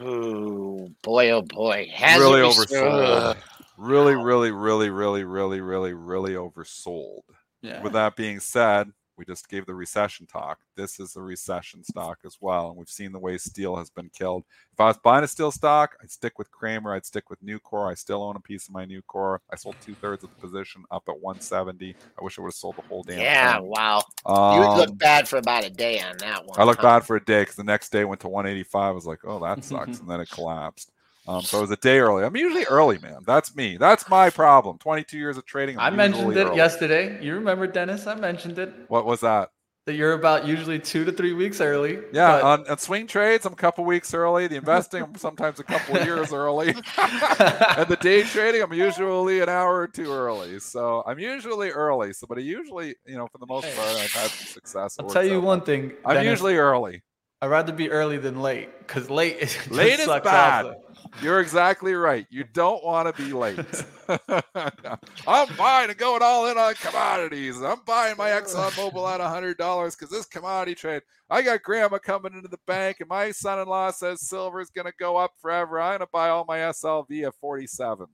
[0.00, 1.90] Ooh, boy, oh boy.
[1.92, 3.32] Has really oversold.
[3.32, 3.36] Ugh.
[3.76, 7.22] Really, really, really, really, really, really, really oversold.
[7.62, 7.82] Yeah.
[7.82, 10.58] With that being said, we just gave the recession talk.
[10.76, 14.10] This is a recession stock as well, and we've seen the way steel has been
[14.10, 14.44] killed.
[14.72, 16.94] If I was buying a steel stock, I'd stick with Kramer.
[16.94, 17.90] I'd stick with Nucor.
[17.90, 19.38] I still own a piece of my Nucor.
[19.50, 21.94] I sold two thirds of the position up at 170.
[22.18, 23.24] I wish I would have sold the whole damn thing.
[23.24, 23.66] Yeah, thing.
[23.68, 24.02] wow.
[24.28, 26.58] you Um, look bad for about a day on that one.
[26.60, 26.98] I looked huh?
[26.98, 28.82] bad for a day because the next day went to 185.
[28.82, 29.98] I was like, oh, that sucks.
[30.00, 30.92] and then it collapsed.
[31.28, 32.24] Um, so it was a day early.
[32.24, 33.18] I'm usually early, man.
[33.26, 33.76] That's me.
[33.76, 34.78] That's my problem.
[34.78, 35.78] 22 years of trading.
[35.78, 36.56] I I'm mentioned it early.
[36.56, 37.22] yesterday.
[37.24, 38.06] You remember, Dennis?
[38.06, 39.50] I mentioned it What was that?
[39.86, 42.00] that you're about usually two to three weeks early.
[42.12, 44.48] Yeah, but- on, on swing trades, I'm a couple weeks early.
[44.48, 46.70] The investing, I'm sometimes a couple years early.
[46.98, 50.58] and the day trading, I'm usually an hour or two early.
[50.58, 52.12] So I'm usually early.
[52.14, 54.96] So, but I usually, you know, for the most part, I've had some success.
[54.98, 55.92] I'll tell you one thing.
[56.04, 57.02] I'm Dennis, usually early.
[57.40, 60.74] I'd rather be early than late because late is Late is bad.
[61.22, 62.26] You're exactly right.
[62.30, 63.58] You don't want to be late.
[65.26, 67.60] I'm buying and going all in on commodities.
[67.60, 69.56] I'm buying my Exxon ExxonMobil at $100
[69.98, 71.02] because this commodity trade.
[71.28, 74.70] I got grandma coming into the bank, and my son in law says silver is
[74.70, 75.80] going to go up forever.
[75.80, 78.06] I'm going to buy all my SLV at 47.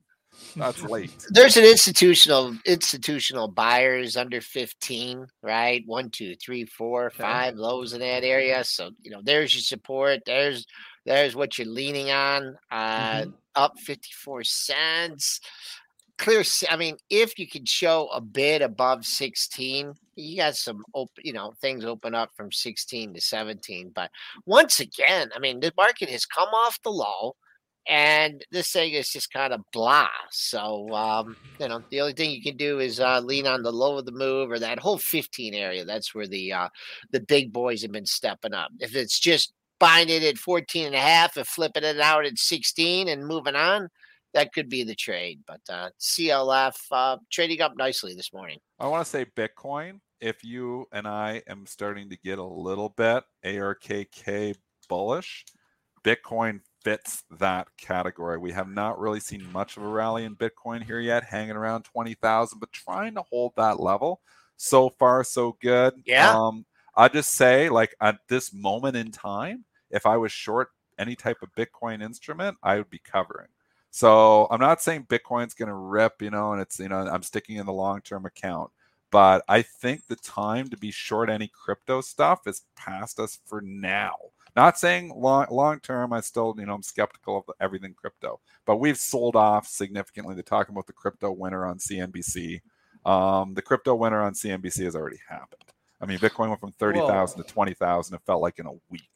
[0.56, 1.26] That's late.
[1.28, 5.82] There's an institutional institutional buyers under 15, right?
[5.86, 8.64] One, two, three, four, five lows in that area.
[8.64, 10.20] So you know, there's your support.
[10.24, 10.66] There's
[11.04, 12.56] there's what you're leaning on.
[12.70, 15.40] Uh, Up 54 cents.
[16.18, 16.42] Clear.
[16.70, 21.32] I mean, if you could show a bid above 16, you got some open, you
[21.32, 23.92] know, things open up from 16 to 17.
[23.94, 24.10] But
[24.46, 27.34] once again, I mean, the market has come off the low
[27.88, 30.08] and this thing is just kind of blah.
[30.30, 33.72] So um, you know, the only thing you can do is uh, lean on the
[33.72, 35.84] low of the move or that whole 15 area.
[35.84, 36.68] That's where the uh,
[37.10, 38.70] the big boys have been stepping up.
[38.78, 39.52] If it's just
[39.82, 43.56] buying it at 14 and a half and flipping it out at 16 and moving
[43.56, 43.88] on,
[44.32, 45.40] that could be the trade.
[45.44, 48.60] But uh, CLF uh, trading up nicely this morning.
[48.78, 49.98] I want to say Bitcoin.
[50.20, 54.54] If you and I am starting to get a little bit ARKK
[54.88, 55.44] bullish,
[56.04, 58.38] Bitcoin fits that category.
[58.38, 61.82] We have not really seen much of a rally in Bitcoin here yet, hanging around
[61.86, 64.20] 20,000, but trying to hold that level.
[64.58, 65.94] So far, so good.
[66.06, 66.32] Yeah.
[66.32, 66.66] Um,
[66.96, 71.38] I just say, like, at this moment in time, if I was short any type
[71.42, 73.48] of Bitcoin instrument, I would be covering.
[73.90, 77.22] So I'm not saying Bitcoin's going to rip, you know, and it's, you know, I'm
[77.22, 78.70] sticking in the long term account.
[79.10, 83.60] But I think the time to be short any crypto stuff is past us for
[83.60, 84.14] now.
[84.56, 86.12] Not saying long long term.
[86.12, 90.34] I still, you know, I'm skeptical of everything crypto, but we've sold off significantly.
[90.34, 92.60] They're talking about the crypto winter on CNBC.
[93.04, 95.62] Um, the crypto winter on CNBC has already happened.
[96.00, 98.14] I mean, Bitcoin went from thirty thousand to twenty thousand.
[98.16, 99.08] It felt like in a week.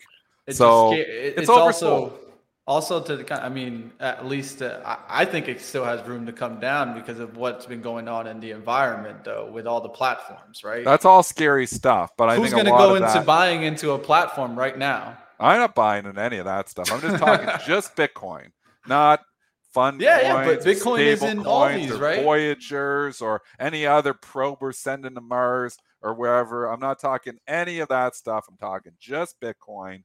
[0.47, 2.21] It's so it, it's, it's also
[2.67, 3.43] also to the kind.
[3.43, 6.95] I mean, at least uh, I, I think it still has room to come down
[6.95, 10.85] because of what's been going on in the environment, though, with all the platforms, right?
[10.85, 12.11] That's all scary stuff.
[12.17, 15.17] But I Who's going to go into that, buying into a platform right now?
[15.39, 16.91] I'm not buying in any of that stuff.
[16.91, 18.51] I'm just talking just Bitcoin,
[18.87, 19.21] not
[19.73, 22.23] fund Yeah, yeah, but Bitcoin is in all these, right?
[22.23, 26.67] Voyagers or any other probe we're sending to Mars or wherever.
[26.67, 28.47] I'm not talking any of that stuff.
[28.49, 30.05] I'm talking just Bitcoin.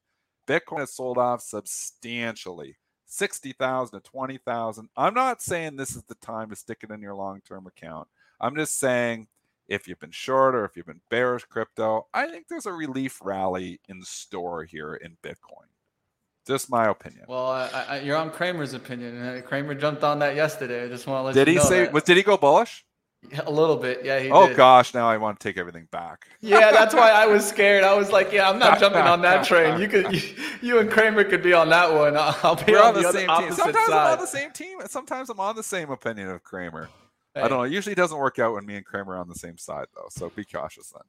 [0.51, 2.75] Bitcoin has sold off substantially.
[3.05, 4.89] 60,000 to 20,000.
[4.97, 8.07] I'm not saying this is the time to stick it in your long-term account.
[8.39, 9.27] I'm just saying
[9.69, 13.19] if you've been short or if you've been bearish crypto, I think there's a relief
[13.23, 15.67] rally in store here in Bitcoin.
[16.45, 17.25] Just my opinion.
[17.27, 20.83] Well, I, I, you're on Cramer's opinion, Cramer jumped on that yesterday.
[20.83, 21.93] I just want to let Did you he know say that.
[21.93, 22.83] was did he go bullish?
[23.45, 24.03] a little bit?
[24.03, 24.57] Yeah, he Oh did.
[24.57, 26.28] gosh, now I want to take everything back.
[26.41, 27.84] Yeah, that's why I was scared.
[27.84, 29.80] I was like, yeah, I'm not jumping on that train.
[29.80, 30.22] You could, you,
[30.61, 32.17] you and Cramer could be on that one.
[32.17, 33.51] I'll, I'll be We're on, the other same team.
[33.53, 36.89] Sometimes I'm on the same team, and sometimes I'm on the same opinion of Cramer.
[37.36, 37.63] I don't know.
[37.63, 40.07] It usually doesn't work out when me and Cramer are on the same side though.
[40.09, 41.03] So be cautious then.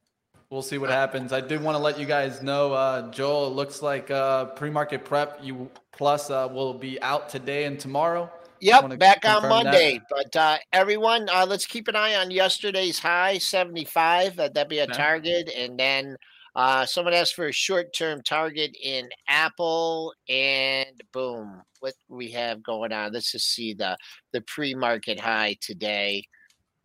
[0.50, 1.32] We'll see what happens.
[1.32, 3.46] I did want to let you guys know, uh, Joel.
[3.46, 8.30] It looks like uh, pre-market prep you plus uh, will be out today and tomorrow.
[8.62, 9.64] Yep, back on confirm that?
[9.64, 10.00] Monday.
[10.08, 14.38] But uh, everyone, uh, let's keep an eye on yesterday's high, 75.
[14.38, 15.50] Uh, that'd be a target.
[15.56, 16.16] And then
[16.54, 20.14] uh, someone asked for a short term target in Apple.
[20.28, 23.12] And boom, what we have going on.
[23.12, 23.98] Let's just see the,
[24.32, 26.22] the pre market high today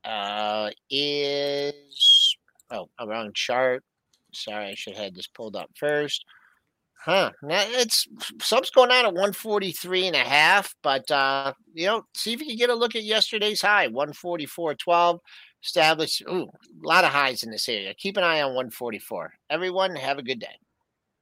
[0.03, 2.35] uh, is,
[2.71, 3.83] oh, a wrong chart.
[4.33, 6.25] Sorry, I should have had this pulled up first.
[7.07, 7.31] Huh.
[7.41, 8.05] Now it's
[8.41, 12.47] sub's going on at 143 and a half, but uh, you know, see if you
[12.47, 15.19] can get a look at yesterday's high, 144.12.
[15.63, 17.93] Established ooh, a lot of highs in this area.
[17.97, 19.31] Keep an eye on 144.
[19.49, 20.55] Everyone, have a good day.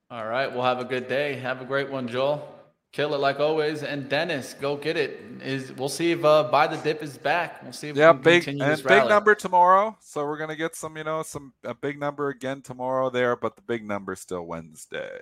[0.10, 0.52] All right.
[0.52, 1.36] Well, have a good day.
[1.36, 2.52] Have a great one, Joel.
[2.92, 3.84] Kill it like always.
[3.84, 5.22] And Dennis, go get it.
[5.44, 7.62] Is we'll see if uh, buy the dip is back.
[7.62, 9.10] We'll see if Yeah, we can big continue and this big rally.
[9.10, 9.96] number tomorrow.
[10.02, 13.56] So we're gonna get some, you know, some a big number again tomorrow there, but
[13.56, 15.20] the big number still Wednesday.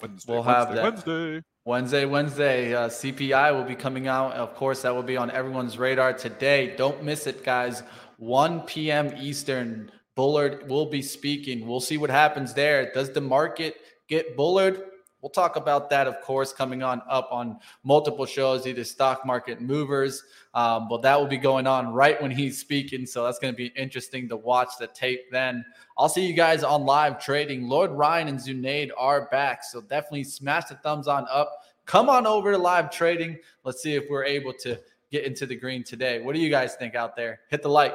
[0.00, 0.84] Wednesday, We'll Wednesday, have that.
[0.84, 1.42] Wednesday.
[1.64, 4.32] Wednesday, Wednesday, uh, CPI will be coming out.
[4.32, 6.74] Of course, that will be on everyone's radar today.
[6.76, 7.82] Don't miss it, guys.
[8.18, 9.12] 1 p.m.
[9.18, 9.90] Eastern.
[10.16, 11.66] Bullard will be speaking.
[11.66, 12.90] We'll see what happens there.
[12.92, 13.76] Does the market
[14.08, 14.82] get Bullard?
[15.20, 19.60] We'll talk about that, of course, coming on up on multiple shows, either stock market
[19.60, 20.22] movers.
[20.54, 23.04] Um, but that will be going on right when he's speaking.
[23.04, 25.64] So that's going to be interesting to watch the tape then.
[25.96, 27.68] I'll see you guys on live trading.
[27.68, 29.64] Lord Ryan and Zunaid are back.
[29.64, 31.52] So definitely smash the thumbs on up.
[31.84, 33.38] Come on over to live trading.
[33.64, 34.78] Let's see if we're able to
[35.10, 36.20] get into the green today.
[36.20, 37.40] What do you guys think out there?
[37.48, 37.94] Hit the like.